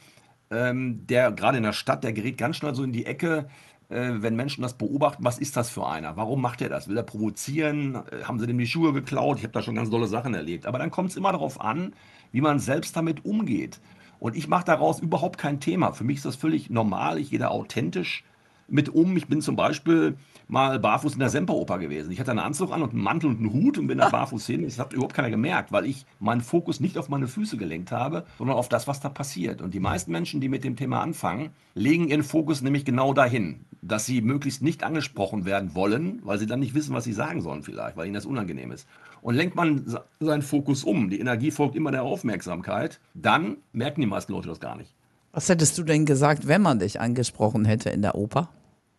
ähm, 0.51 1.07
der 1.07 1.31
gerade 1.31 1.57
in 1.57 1.63
der 1.63 1.73
Stadt, 1.73 2.03
der 2.03 2.11
gerät 2.11 2.37
ganz 2.37 2.57
schnell 2.57 2.75
so 2.75 2.83
in 2.83 2.91
die 2.91 3.05
Ecke, 3.05 3.47
äh, 3.89 4.21
wenn 4.21 4.35
Menschen 4.35 4.63
das 4.63 4.73
beobachten, 4.73 5.23
was 5.23 5.37
ist 5.37 5.55
das 5.55 5.69
für 5.69 5.87
einer? 5.87 6.17
Warum 6.17 6.41
macht 6.41 6.61
er 6.61 6.69
das? 6.69 6.87
Will 6.87 6.97
er 6.97 7.03
provozieren? 7.03 7.95
Äh, 7.95 8.23
haben 8.23 8.39
sie 8.39 8.47
dem 8.47 8.57
die 8.57 8.67
Schuhe 8.67 8.91
geklaut? 8.91 9.37
Ich 9.37 9.43
habe 9.43 9.53
da 9.53 9.61
schon 9.61 9.75
ganz 9.75 9.89
tolle 9.89 10.07
Sachen 10.07 10.33
erlebt. 10.33 10.65
Aber 10.65 10.79
dann 10.79 10.91
kommt 10.91 11.11
es 11.11 11.15
immer 11.15 11.31
darauf 11.31 11.61
an, 11.61 11.93
wie 12.33 12.41
man 12.41 12.59
selbst 12.59 12.97
damit 12.97 13.23
umgeht. 13.23 13.79
Und 14.19 14.35
ich 14.35 14.49
mache 14.49 14.65
daraus 14.65 14.99
überhaupt 14.99 15.37
kein 15.37 15.61
Thema. 15.61 15.93
Für 15.93 16.03
mich 16.03 16.17
ist 16.17 16.25
das 16.25 16.35
völlig 16.35 16.69
normal. 16.69 17.19
Ich 17.19 17.29
gehe 17.29 17.39
da 17.39 17.47
authentisch 17.47 18.25
mit 18.67 18.89
um. 18.89 19.15
Ich 19.17 19.27
bin 19.27 19.41
zum 19.41 19.55
Beispiel 19.55 20.17
mal 20.47 20.79
barfuß 20.79 21.13
in 21.13 21.19
der 21.19 21.29
Semperoper 21.29 21.77
gewesen. 21.77 22.11
Ich 22.11 22.19
hatte 22.19 22.31
einen 22.31 22.39
Anzug 22.39 22.71
an 22.71 22.81
und 22.81 22.91
einen 22.91 23.03
Mantel 23.03 23.29
und 23.29 23.39
einen 23.39 23.53
Hut 23.53 23.77
und 23.77 23.87
bin 23.87 23.97
da 23.97 24.09
barfuß 24.11 24.45
hin. 24.47 24.63
Das 24.63 24.79
hat 24.79 24.93
überhaupt 24.93 25.13
keiner 25.13 25.29
gemerkt, 25.29 25.71
weil 25.71 25.85
ich 25.85 26.05
meinen 26.19 26.41
Fokus 26.41 26.79
nicht 26.79 26.97
auf 26.97 27.09
meine 27.09 27.27
Füße 27.27 27.57
gelenkt 27.57 27.91
habe, 27.91 28.25
sondern 28.37 28.57
auf 28.57 28.69
das, 28.69 28.87
was 28.87 28.99
da 28.99 29.09
passiert. 29.09 29.61
Und 29.61 29.73
die 29.73 29.79
meisten 29.79 30.11
Menschen, 30.11 30.41
die 30.41 30.49
mit 30.49 30.63
dem 30.63 30.75
Thema 30.75 31.01
anfangen, 31.01 31.51
legen 31.75 32.07
ihren 32.07 32.23
Fokus 32.23 32.61
nämlich 32.61 32.85
genau 32.85 33.13
dahin, 33.13 33.65
dass 33.85 34.05
sie 34.05 34.21
möglichst 34.21 34.61
nicht 34.61 34.83
angesprochen 34.83 35.45
werden 35.45 35.75
wollen, 35.75 36.21
weil 36.23 36.39
sie 36.39 36.47
dann 36.47 36.59
nicht 36.59 36.73
wissen, 36.73 36.93
was 36.93 37.03
sie 37.03 37.13
sagen 37.13 37.41
sollen 37.41 37.63
vielleicht, 37.63 37.97
weil 37.97 38.05
ihnen 38.05 38.15
das 38.15 38.25
unangenehm 38.25 38.71
ist. 38.71 38.87
Und 39.21 39.35
lenkt 39.35 39.55
man 39.55 39.85
seinen 40.19 40.41
Fokus 40.41 40.83
um, 40.83 41.09
die 41.09 41.19
Energie 41.19 41.51
folgt 41.51 41.75
immer 41.75 41.91
der 41.91 42.03
Aufmerksamkeit, 42.03 42.99
dann 43.13 43.57
merken 43.73 44.01
die 44.01 44.07
meisten 44.07 44.31
Leute 44.31 44.47
das 44.47 44.59
gar 44.59 44.77
nicht. 44.77 44.93
Was 45.31 45.49
hättest 45.49 45.77
du 45.77 45.83
denn 45.83 46.05
gesagt, 46.05 46.47
wenn 46.47 46.61
man 46.61 46.79
dich 46.79 47.01
angesprochen 47.01 47.65
hätte 47.65 47.89
in 47.89 48.01
der 48.01 48.15
Oper? 48.15 48.49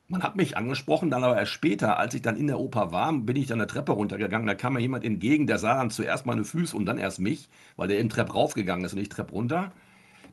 Man 0.09 0.23
hat 0.23 0.37
mich 0.37 0.57
angesprochen, 0.57 1.11
dann 1.11 1.25
aber 1.25 1.39
erst 1.39 1.53
später, 1.53 1.99
als 1.99 2.13
ich 2.13 2.21
dann 2.21 2.37
in 2.37 2.47
der 2.47 2.61
Oper 2.61 2.93
war, 2.93 3.11
bin 3.13 3.37
ich 3.37 3.47
dann 3.47 3.59
eine 3.59 3.67
Treppe 3.67 3.93
runtergegangen. 3.93 4.47
Da 4.47 4.55
kam 4.55 4.75
mir 4.75 4.81
jemand 4.81 5.05
entgegen, 5.05 5.47
der 5.47 5.59
sah 5.59 5.77
dann 5.77 5.91
zuerst 5.91 6.27
meine 6.27 6.45
Füße 6.45 6.77
und 6.77 6.85
dann 6.85 6.99
erst 6.99 7.21
mich, 7.21 7.49
weil 7.77 7.89
der 7.89 7.99
eben 7.99 8.11
Trepp 8.11 8.35
raufgegangen 8.35 8.85
ist 8.85 8.93
und 8.93 9.01
ich 9.01 9.09
Trepp 9.09 9.33
runter. 9.33 9.73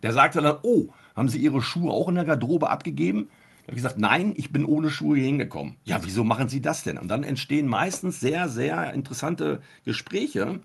Der 0.04 0.12
sagte 0.12 0.42
dann, 0.42 0.58
oh, 0.64 0.88
haben 1.16 1.30
Sie 1.30 1.38
Ihre 1.38 1.62
Schuhe 1.62 1.92
auch 1.92 2.10
in 2.10 2.16
der 2.16 2.26
Garderobe 2.26 2.70
abgegeben? 2.70 3.30
Habe 3.72 3.78
gesagt, 3.78 4.00
nein, 4.00 4.34
ich 4.36 4.52
bin 4.52 4.66
ohne 4.66 4.90
Schuhe 4.90 5.16
hier 5.16 5.28
hingekommen. 5.28 5.78
Ja, 5.86 6.02
wieso 6.04 6.26
machen 6.26 6.50
Sie 6.50 6.60
das 6.60 6.84
denn? 6.84 6.98
Und 6.98 7.08
dann 7.08 7.24
entstehen 7.24 7.68
meistens 7.68 8.20
sehr, 8.20 8.50
sehr 8.50 8.94
interessante 8.94 9.62
Gespräche, 9.86 10.60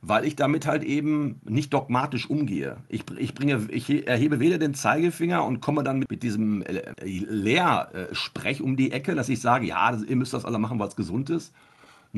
weil 0.00 0.24
ich 0.24 0.36
damit 0.36 0.66
halt 0.66 0.82
eben 0.82 1.38
nicht 1.44 1.74
dogmatisch 1.74 2.30
umgehe. 2.30 2.78
Ich, 2.88 3.04
ich, 3.18 3.34
bringe, 3.34 3.68
ich 3.68 4.06
erhebe 4.06 4.40
weder 4.40 4.56
den 4.56 4.72
Zeigefinger 4.72 5.44
und 5.44 5.60
komme 5.60 5.84
dann 5.84 5.98
mit, 5.98 6.10
mit 6.10 6.22
diesem 6.22 6.62
äh, 6.62 6.94
Lehrsprech 7.04 8.62
um 8.62 8.78
die 8.78 8.90
Ecke, 8.90 9.14
dass 9.14 9.28
ich 9.28 9.42
sage, 9.42 9.66
ja, 9.66 9.94
ihr 9.94 10.16
müsst 10.16 10.32
das 10.32 10.46
alle 10.46 10.58
machen, 10.58 10.78
weil 10.78 10.88
es 10.88 10.96
gesund 10.96 11.28
ist. 11.28 11.52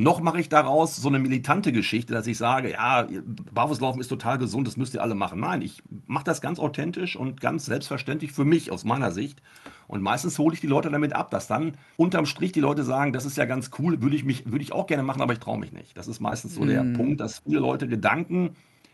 Noch 0.00 0.20
mache 0.20 0.38
ich 0.38 0.48
daraus 0.48 0.94
so 0.94 1.08
eine 1.08 1.18
militante 1.18 1.72
Geschichte, 1.72 2.12
dass 2.14 2.28
ich 2.28 2.38
sage, 2.38 2.70
ja, 2.70 3.08
Barfußlaufen 3.52 4.00
ist 4.00 4.06
total 4.06 4.38
gesund, 4.38 4.68
das 4.68 4.76
müsst 4.76 4.94
ihr 4.94 5.02
alle 5.02 5.16
machen. 5.16 5.40
Nein, 5.40 5.60
ich 5.60 5.82
mache 6.06 6.22
das 6.22 6.40
ganz 6.40 6.60
authentisch 6.60 7.16
und 7.16 7.40
ganz 7.40 7.66
selbstverständlich 7.66 8.30
für 8.30 8.44
mich 8.44 8.70
aus 8.70 8.84
meiner 8.84 9.10
Sicht. 9.10 9.42
Und 9.88 10.00
meistens 10.00 10.38
hole 10.38 10.54
ich 10.54 10.60
die 10.60 10.68
Leute 10.68 10.88
damit 10.88 11.16
ab, 11.16 11.32
dass 11.32 11.48
dann 11.48 11.72
unterm 11.96 12.26
Strich 12.26 12.52
die 12.52 12.60
Leute 12.60 12.84
sagen, 12.84 13.12
das 13.12 13.24
ist 13.24 13.36
ja 13.36 13.44
ganz 13.44 13.72
cool, 13.80 14.00
würde 14.00 14.14
ich, 14.14 14.24
mich, 14.24 14.46
würde 14.46 14.62
ich 14.62 14.70
auch 14.70 14.86
gerne 14.86 15.02
machen, 15.02 15.20
aber 15.20 15.32
ich 15.32 15.40
traue 15.40 15.58
mich 15.58 15.72
nicht. 15.72 15.98
Das 15.98 16.06
ist 16.06 16.20
meistens 16.20 16.54
so 16.54 16.62
mm. 16.62 16.68
der 16.68 16.84
Punkt, 16.96 17.20
dass 17.20 17.40
viele 17.40 17.58
Leute 17.58 17.88
Gedanken, 17.88 18.50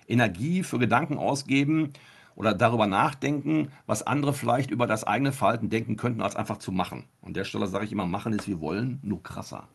Energie 0.08 0.62
für 0.62 0.78
Gedanken 0.78 1.18
ausgeben 1.18 1.92
oder 2.34 2.54
darüber 2.54 2.86
nachdenken, 2.86 3.68
was 3.84 4.06
andere 4.06 4.32
vielleicht 4.32 4.70
über 4.70 4.86
das 4.86 5.04
eigene 5.04 5.32
Verhalten 5.32 5.68
denken 5.68 5.96
könnten, 5.96 6.22
als 6.22 6.34
einfach 6.34 6.56
zu 6.56 6.72
machen. 6.72 7.04
An 7.20 7.34
der 7.34 7.44
Stelle 7.44 7.66
sage 7.66 7.84
ich 7.84 7.92
immer, 7.92 8.06
machen 8.06 8.32
ist 8.32 8.48
wie 8.48 8.58
wollen, 8.58 9.00
nur 9.02 9.22
krasser. 9.22 9.68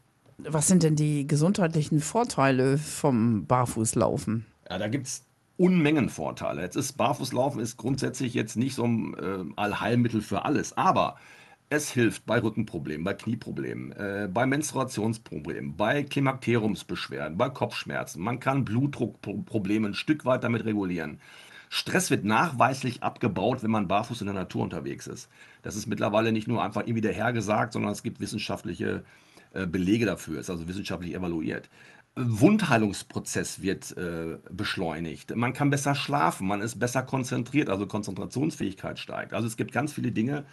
Was 0.47 0.67
sind 0.67 0.83
denn 0.83 0.95
die 0.95 1.27
gesundheitlichen 1.27 1.99
Vorteile 1.99 2.77
vom 2.77 3.45
Barfußlaufen? 3.45 4.45
Ja, 4.69 4.77
da 4.77 4.87
gibt 4.87 5.07
es 5.07 5.23
Unmengen 5.57 6.07
Vorteile. 6.07 6.61
Jetzt 6.61 6.77
ist 6.77 6.93
Barfußlaufen 6.93 7.59
ist 7.59 7.75
grundsätzlich 7.75 8.33
jetzt 8.33 8.55
nicht 8.55 8.75
so 8.75 8.85
ein 8.85 9.13
äh, 9.15 9.43
Allheilmittel 9.57 10.21
für 10.21 10.45
alles, 10.45 10.77
aber 10.77 11.17
es 11.69 11.91
hilft 11.91 12.25
bei 12.25 12.41
Rückenproblemen, 12.41 13.03
bei 13.03 13.13
Knieproblemen, 13.13 13.91
äh, 13.91 14.29
bei 14.33 14.45
Menstruationsproblemen, 14.45 15.75
bei 15.75 16.03
Klimakteriumsbeschwerden, 16.03 17.37
bei 17.37 17.49
Kopfschmerzen. 17.49 18.23
Man 18.23 18.39
kann 18.39 18.63
Blutdruckprobleme 18.63 19.89
ein 19.89 19.93
Stück 19.93 20.23
weit 20.23 20.45
damit 20.45 20.63
regulieren. 20.63 21.19
Stress 21.67 22.09
wird 22.09 22.23
nachweislich 22.23 23.03
abgebaut, 23.03 23.61
wenn 23.61 23.69
man 23.69 23.89
barfuß 23.89 24.21
in 24.21 24.27
der 24.27 24.33
Natur 24.33 24.63
unterwegs 24.63 25.07
ist. 25.07 25.29
Das 25.61 25.75
ist 25.75 25.87
mittlerweile 25.87 26.31
nicht 26.31 26.47
nur 26.47 26.63
einfach 26.63 26.81
irgendwie 26.81 27.01
dahergesagt, 27.01 27.73
sondern 27.73 27.91
es 27.91 28.01
gibt 28.01 28.21
wissenschaftliche 28.21 28.87
äh, 28.89 29.01
Belege 29.53 30.05
dafür, 30.05 30.39
ist 30.39 30.49
also 30.49 30.67
wissenschaftlich 30.67 31.13
evaluiert. 31.13 31.69
Wundheilungsprozess 32.15 33.61
wird 33.61 33.95
äh, 33.97 34.37
beschleunigt. 34.51 35.35
Man 35.35 35.53
kann 35.53 35.69
besser 35.69 35.95
schlafen, 35.95 36.47
man 36.47 36.61
ist 36.61 36.79
besser 36.79 37.03
konzentriert, 37.03 37.69
also 37.69 37.87
Konzentrationsfähigkeit 37.87 38.99
steigt. 38.99 39.33
Also 39.33 39.47
es 39.47 39.57
gibt 39.57 39.71
ganz 39.71 39.93
viele 39.93 40.11
Dinge, 40.11 40.45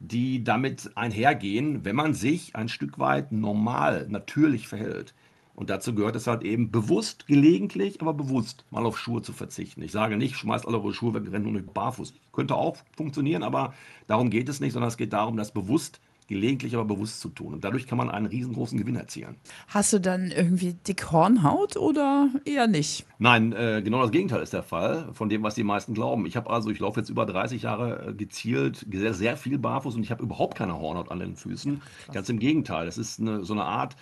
die 0.00 0.44
damit 0.44 0.90
einhergehen, 0.96 1.84
wenn 1.84 1.96
man 1.96 2.14
sich 2.14 2.56
ein 2.56 2.68
Stück 2.68 2.98
weit 2.98 3.32
normal, 3.32 4.06
natürlich 4.08 4.68
verhält. 4.68 5.14
Und 5.54 5.70
dazu 5.70 5.94
gehört 5.94 6.16
es 6.16 6.26
halt 6.26 6.42
eben 6.42 6.72
bewusst, 6.72 7.26
gelegentlich, 7.28 8.00
aber 8.00 8.12
bewusst 8.12 8.64
mal 8.70 8.84
auf 8.84 8.98
Schuhe 8.98 9.22
zu 9.22 9.32
verzichten. 9.32 9.82
Ich 9.82 9.92
sage 9.92 10.16
nicht, 10.16 10.34
schmeißt 10.34 10.66
alle 10.66 10.78
eure 10.78 10.92
Schuhe 10.92 11.14
weg, 11.14 11.30
rennt 11.30 11.44
nur 11.44 11.52
nicht 11.52 11.72
barfuß. 11.72 12.12
Könnte 12.32 12.56
auch 12.56 12.76
funktionieren, 12.96 13.44
aber 13.44 13.72
darum 14.08 14.30
geht 14.30 14.48
es 14.48 14.60
nicht, 14.60 14.72
sondern 14.72 14.88
es 14.88 14.96
geht 14.96 15.12
darum, 15.12 15.36
das 15.36 15.54
bewusst 15.54 16.00
gelegentlich 16.26 16.74
aber 16.74 16.84
bewusst 16.84 17.20
zu 17.20 17.28
tun. 17.28 17.54
Und 17.54 17.64
dadurch 17.64 17.86
kann 17.86 17.98
man 17.98 18.10
einen 18.10 18.26
riesengroßen 18.26 18.78
Gewinn 18.78 18.96
erzielen. 18.96 19.36
Hast 19.68 19.92
du 19.92 20.00
dann 20.00 20.30
irgendwie 20.30 20.74
dick 20.74 21.10
Hornhaut 21.12 21.76
oder 21.76 22.28
eher 22.44 22.66
nicht? 22.66 23.06
Nein, 23.18 23.52
äh, 23.52 23.82
genau 23.84 24.02
das 24.02 24.10
Gegenteil 24.10 24.42
ist 24.42 24.52
der 24.52 24.62
Fall 24.62 25.08
von 25.12 25.28
dem, 25.28 25.42
was 25.42 25.54
die 25.54 25.64
meisten 25.64 25.94
glauben. 25.94 26.26
Ich 26.26 26.36
habe 26.36 26.50
also, 26.50 26.70
ich 26.70 26.78
laufe 26.78 27.00
jetzt 27.00 27.10
über 27.10 27.26
30 27.26 27.62
Jahre 27.62 28.08
äh, 28.08 28.14
gezielt, 28.14 28.86
sehr, 28.90 29.14
sehr 29.14 29.36
viel 29.36 29.58
barfuß 29.58 29.94
und 29.96 30.02
ich 30.02 30.10
habe 30.10 30.22
überhaupt 30.22 30.56
keine 30.56 30.78
Hornhaut 30.78 31.10
an 31.10 31.18
den 31.18 31.36
Füßen. 31.36 31.80
Krass. 31.80 32.14
Ganz 32.14 32.28
im 32.28 32.38
Gegenteil. 32.38 32.86
Das 32.86 32.98
ist 32.98 33.20
eine, 33.20 33.44
so 33.44 33.52
eine 33.52 33.64
Art 33.64 33.96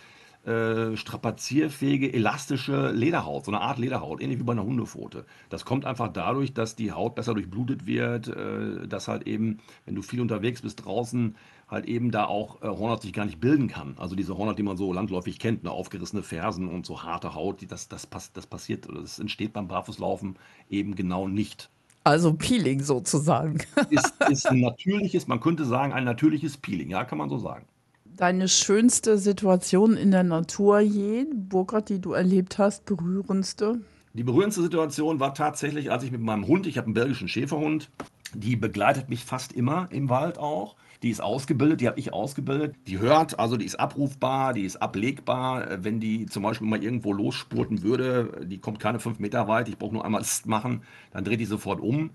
äh, 0.47 0.97
strapazierfähige, 0.97 2.13
elastische 2.13 2.91
Lederhaut, 2.91 3.45
so 3.45 3.53
eine 3.53 3.61
Art 3.61 3.79
Lederhaut, 3.79 4.21
ähnlich 4.21 4.41
wie 4.41 4.43
bei 4.43 4.53
einer 4.53 4.65
Hundepfote. 4.65 5.25
Das 5.51 5.65
kommt 5.65 5.85
einfach 5.85 6.09
dadurch, 6.13 6.53
dass 6.53 6.75
die 6.75 6.91
Haut 6.91 7.15
besser 7.15 7.35
durchblutet 7.35 7.87
wird, 7.87 8.27
äh, 8.27 8.89
dass 8.89 9.07
halt 9.07 9.27
eben, 9.29 9.59
wenn 9.85 9.95
du 9.95 10.03
viel 10.03 10.21
unterwegs 10.21 10.63
bist 10.63 10.85
draußen, 10.85 11.37
halt 11.69 11.87
eben 11.87 12.11
da 12.11 12.25
auch 12.25 12.61
äh, 12.61 12.67
Hornhaut 12.67 13.03
sich 13.03 13.13
gar 13.13 13.25
nicht 13.25 13.41
bilden 13.41 13.69
kann. 13.69 13.95
Also 13.99 14.17
diese 14.17 14.37
Hornhaut, 14.37 14.59
die 14.59 14.65
man 14.65 14.77
so 14.77 14.93
landläufig 14.93 15.39
kennt, 15.39 15.63
ne, 15.63 15.71
aufgerissene 15.71 16.25
Fersen 16.25 16.69
und 16.69 16.87
so 16.87 17.05
harte 17.05 17.35
Haut, 17.35 17.61
die, 17.61 17.69
das, 17.69 17.89
das, 17.89 18.07
pass, 18.07 18.33
das 18.33 18.47
passiert, 18.47 18.89
oder 18.89 19.01
das 19.01 19.21
entsteht 19.21 19.53
beim 19.53 19.69
Barfußlaufen 19.69 20.37
eben 20.69 20.97
genau 20.97 21.29
nicht. 21.29 21.71
Also 22.03 22.35
Peeling 22.35 22.83
sozusagen. 22.83 23.59
ist, 23.91 24.15
ist 24.29 24.49
ein 24.49 24.61
natürliches, 24.61 25.29
man 25.29 25.39
könnte 25.39 25.65
sagen, 25.65 25.93
ein 25.93 26.03
natürliches 26.03 26.57
Peeling, 26.57 26.91
ja, 26.91 27.05
kann 27.05 27.19
man 27.19 27.29
so 27.29 27.39
sagen 27.39 27.67
deine 28.17 28.49
schönste 28.49 29.19
Situation 29.19 29.97
in 29.97 30.11
der 30.11 30.23
Natur 30.23 30.81
je, 30.81 31.27
Burkhard, 31.33 31.89
die 31.89 32.01
du 32.01 32.13
erlebt 32.13 32.59
hast, 32.59 32.85
berührendste? 32.85 33.81
Die 34.15 34.25
berührendste 34.25 34.63
Situation 34.63 35.21
war 35.21 35.35
tatsächlich, 35.35 35.91
als 35.91 36.05
ich 36.05 36.11
mit 36.11 36.21
meinem 36.21 36.47
Hund, 36.47 36.67
ich 36.67 36.77
habe 36.77 36.87
einen 36.87 36.95
belgischen 36.95 37.29
Schäferhund, 37.29 37.91
die 38.35 38.57
begleitet 38.57 39.09
mich 39.09 39.25
fast 39.25 39.53
immer 39.53 39.89
im 39.91 40.09
Wald 40.09 40.39
auch. 40.39 40.77
Die 41.03 41.11
ist 41.11 41.21
ausgebildet, 41.21 41.81
die 41.81 41.89
habe 41.89 41.99
ich 41.99 42.13
ausgebildet. 42.13 42.77
Die 42.87 42.99
hört, 43.01 43.39
also 43.39 43.57
die 43.57 43.65
ist 43.65 43.81
abrufbar, 43.81 44.53
die 44.53 44.63
ist 44.63 44.77
ablegbar. 44.77 45.83
Wenn 45.83 45.99
die 45.99 46.27
zum 46.27 46.45
Beispiel 46.45 46.69
mal 46.69 46.83
irgendwo 46.83 47.13
losspurten 47.13 47.83
würde, 47.83 48.47
die 48.47 48.59
kommt 48.59 48.79
keine 48.79 49.01
fünf 49.01 49.19
Meter 49.19 49.49
weit, 49.49 49.69
ich 49.69 49.79
brauche 49.79 49.95
nur 49.95 50.05
einmal 50.05 50.23
machen, 50.45 50.83
dann 51.11 51.25
dreht 51.25 51.41
die 51.41 51.45
sofort 51.45 51.81
um. 51.81 52.11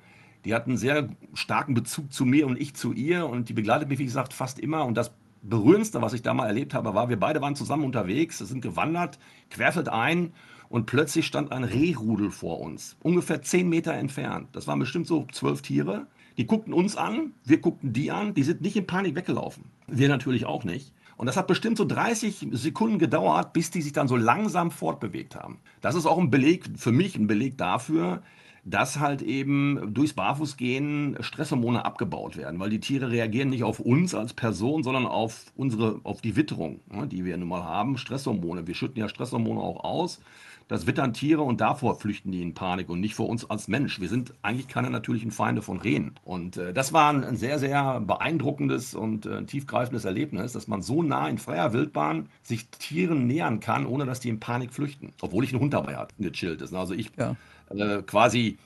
Die 0.45 0.53
hat 0.53 0.67
einen 0.67 0.77
sehr 0.77 1.09
starken 1.33 1.73
Bezug 1.73 2.13
zu 2.13 2.23
mir 2.23 2.47
und 2.47 2.61
ich 2.61 2.75
zu 2.75 2.93
ihr 2.93 3.27
und 3.27 3.49
die 3.49 3.53
begleitet 3.53 3.89
mich, 3.89 3.99
wie 3.99 4.05
gesagt, 4.05 4.33
fast 4.33 4.59
immer. 4.59 4.85
Und 4.85 4.95
das 4.95 5.11
Berührendste, 5.49 6.01
was 6.01 6.13
ich 6.13 6.21
da 6.21 6.33
mal 6.33 6.47
erlebt 6.47 6.73
habe, 6.73 6.93
war, 6.93 7.09
wir 7.09 7.19
beide 7.19 7.41
waren 7.41 7.55
zusammen 7.55 7.85
unterwegs, 7.85 8.37
sind 8.39 8.61
gewandert, 8.61 9.17
querfeld 9.49 9.89
ein 9.89 10.33
und 10.69 10.85
plötzlich 10.85 11.25
stand 11.25 11.51
ein 11.51 11.63
Rehrudel 11.63 12.31
vor 12.31 12.59
uns, 12.59 12.97
ungefähr 13.01 13.41
zehn 13.41 13.69
Meter 13.69 13.93
entfernt. 13.93 14.49
Das 14.51 14.67
waren 14.67 14.79
bestimmt 14.79 15.07
so 15.07 15.25
zwölf 15.31 15.61
Tiere. 15.61 16.07
Die 16.37 16.45
guckten 16.45 16.73
uns 16.73 16.97
an, 16.97 17.33
wir 17.45 17.59
guckten 17.59 17.93
die 17.93 18.11
an, 18.11 18.33
die 18.33 18.43
sind 18.43 18.61
nicht 18.61 18.75
in 18.75 18.85
Panik 18.85 19.15
weggelaufen. 19.15 19.65
Wir 19.87 20.09
natürlich 20.09 20.45
auch 20.45 20.63
nicht. 20.63 20.93
Und 21.15 21.25
das 21.25 21.35
hat 21.35 21.47
bestimmt 21.47 21.77
so 21.77 21.85
30 21.85 22.49
Sekunden 22.51 22.99
gedauert, 22.99 23.53
bis 23.53 23.71
die 23.71 23.81
sich 23.81 23.91
dann 23.91 24.07
so 24.07 24.15
langsam 24.15 24.69
fortbewegt 24.69 25.35
haben. 25.35 25.59
Das 25.81 25.95
ist 25.95 26.05
auch 26.05 26.19
ein 26.19 26.29
Beleg, 26.29 26.65
für 26.75 26.91
mich 26.91 27.15
ein 27.15 27.25
Beleg 27.25 27.57
dafür, 27.57 28.21
dass 28.69 28.99
halt 28.99 29.21
eben 29.21 29.93
durchs 29.93 30.13
Barfußgehen 30.13 31.17
Stresshormone 31.21 31.85
abgebaut 31.85 32.35
werden, 32.35 32.59
weil 32.59 32.69
die 32.69 32.81
Tiere 32.81 33.09
reagieren 33.09 33.49
nicht 33.49 33.63
auf 33.63 33.79
uns 33.79 34.13
als 34.13 34.33
Person, 34.33 34.83
sondern 34.83 35.05
auf 35.05 35.45
unsere, 35.55 36.01
auf 36.03 36.19
die 36.19 36.35
Witterung, 36.35 36.81
ne, 36.91 37.07
die 37.07 37.23
wir 37.23 37.37
nun 37.37 37.47
mal 37.47 37.63
haben, 37.63 37.97
Stresshormone. 37.97 38.67
Wir 38.67 38.75
schütten 38.75 38.99
ja 38.99 39.07
Stresshormone 39.07 39.61
auch 39.61 39.85
aus. 39.85 40.19
Das 40.67 40.85
wittern 40.85 41.13
Tiere 41.13 41.43
und 41.43 41.61
davor 41.61 41.97
flüchten 41.97 42.31
die 42.31 42.41
in 42.41 42.53
Panik 42.53 42.89
und 42.89 42.99
nicht 42.99 43.15
vor 43.15 43.29
uns 43.29 43.49
als 43.49 43.69
Mensch. 43.69 44.01
Wir 44.01 44.09
sind 44.09 44.33
eigentlich 44.41 44.67
keine 44.67 44.89
natürlichen 44.89 45.31
Feinde 45.31 45.61
von 45.61 45.79
Rehen. 45.79 46.15
Und 46.25 46.57
äh, 46.57 46.73
das 46.73 46.91
war 46.91 47.13
ein, 47.13 47.37
sehr, 47.37 47.57
sehr 47.57 48.01
beeindruckendes 48.01 48.93
und 48.93 49.25
äh, 49.25 49.43
tiefgreifendes 49.45 50.03
Erlebnis, 50.03 50.51
dass 50.51 50.67
man 50.67 50.81
so 50.81 51.03
nah 51.03 51.29
in 51.29 51.37
freier 51.37 51.71
Wildbahn 51.71 52.27
sich 52.43 52.67
Tieren 52.67 53.27
nähern 53.27 53.61
kann, 53.61 53.85
ohne 53.85 54.05
dass 54.05 54.19
die 54.19 54.29
in 54.29 54.39
Panik 54.41 54.73
flüchten. 54.73 55.13
Obwohl 55.21 55.45
ich 55.45 55.53
einen 55.53 55.61
Hund 55.61 55.73
dabei 55.73 55.95
hatte, 55.95 56.13
gechillt 56.19 56.61
ist. 56.61 56.73
Also 56.73 56.93
ich 56.93 57.11
ja 57.17 57.35
äh, 57.69 58.01
quasi 58.01 58.57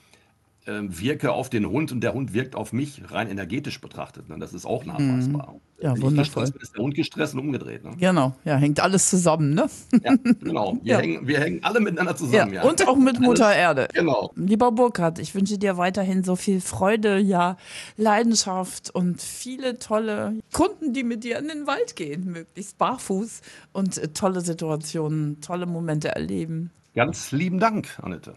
wirke 0.66 1.32
auf 1.32 1.50
den 1.50 1.66
Hund 1.68 1.90
und 1.92 2.00
der 2.02 2.14
Hund 2.14 2.34
wirkt 2.34 2.54
auf 2.54 2.72
mich, 2.72 3.02
rein 3.10 3.28
energetisch 3.28 3.80
betrachtet. 3.80 4.28
Ne? 4.28 4.38
Das 4.38 4.52
ist 4.54 4.64
auch 4.64 4.84
nachweisbar. 4.84 5.52
Mhm. 5.54 5.60
Ja, 5.80 5.90
Wenn 5.90 5.96
ich 5.96 6.02
wundervoll. 6.04 6.44
gestresst 6.44 6.52
bin, 6.52 6.62
ist 6.62 6.76
der 6.76 6.82
Hund 6.84 6.94
gestresst 6.94 7.34
und 7.34 7.40
umgedreht. 7.40 7.82
Ne? 7.84 7.90
Genau, 7.98 8.36
ja, 8.44 8.54
hängt 8.54 8.78
alles 8.78 9.10
zusammen, 9.10 9.54
ne? 9.54 9.68
Ja, 10.04 10.14
genau. 10.40 10.78
Wir, 10.84 10.92
Ja. 10.92 10.98
hängen, 11.00 11.26
wir 11.26 11.40
hängen 11.40 11.64
alle 11.64 11.80
miteinander 11.80 12.12
Ja, 12.12 12.16
zusammen. 12.16 12.52
Ja, 12.52 12.62
und 12.62 12.86
auch 12.86 12.96
mit 12.96 13.18
Mutter 13.18 13.52
Erde. 13.52 13.88
Genau. 13.92 14.30
Lieber 14.36 14.70
Burkhard, 14.70 15.18
ich 15.18 15.34
wünsche 15.34 15.58
dir 15.58 15.76
weiterhin 15.78 16.22
so 16.22 16.36
viel 16.36 16.60
Freude, 16.60 17.18
ja, 17.18 17.56
Leidenschaft 17.96 18.90
und 18.94 19.20
viele 19.20 19.78
tolle 19.80 20.34
Kunden, 20.52 20.92
die 20.92 21.02
mit 21.02 21.24
dir 21.24 21.38
in 21.38 21.48
den 21.48 21.66
Wald 21.66 21.96
gehen, 21.96 22.26
möglichst 22.30 22.78
barfuß 22.78 23.40
und 23.72 23.98
äh, 23.98 24.08
tolle 24.08 24.40
Situationen, 24.42 25.40
tolle 25.40 25.66
Momente 25.66 26.14
erleben. 26.14 26.70
Ganz 26.94 27.32
lieben 27.32 27.58
Dank, 27.58 27.98
Annette. 28.02 28.34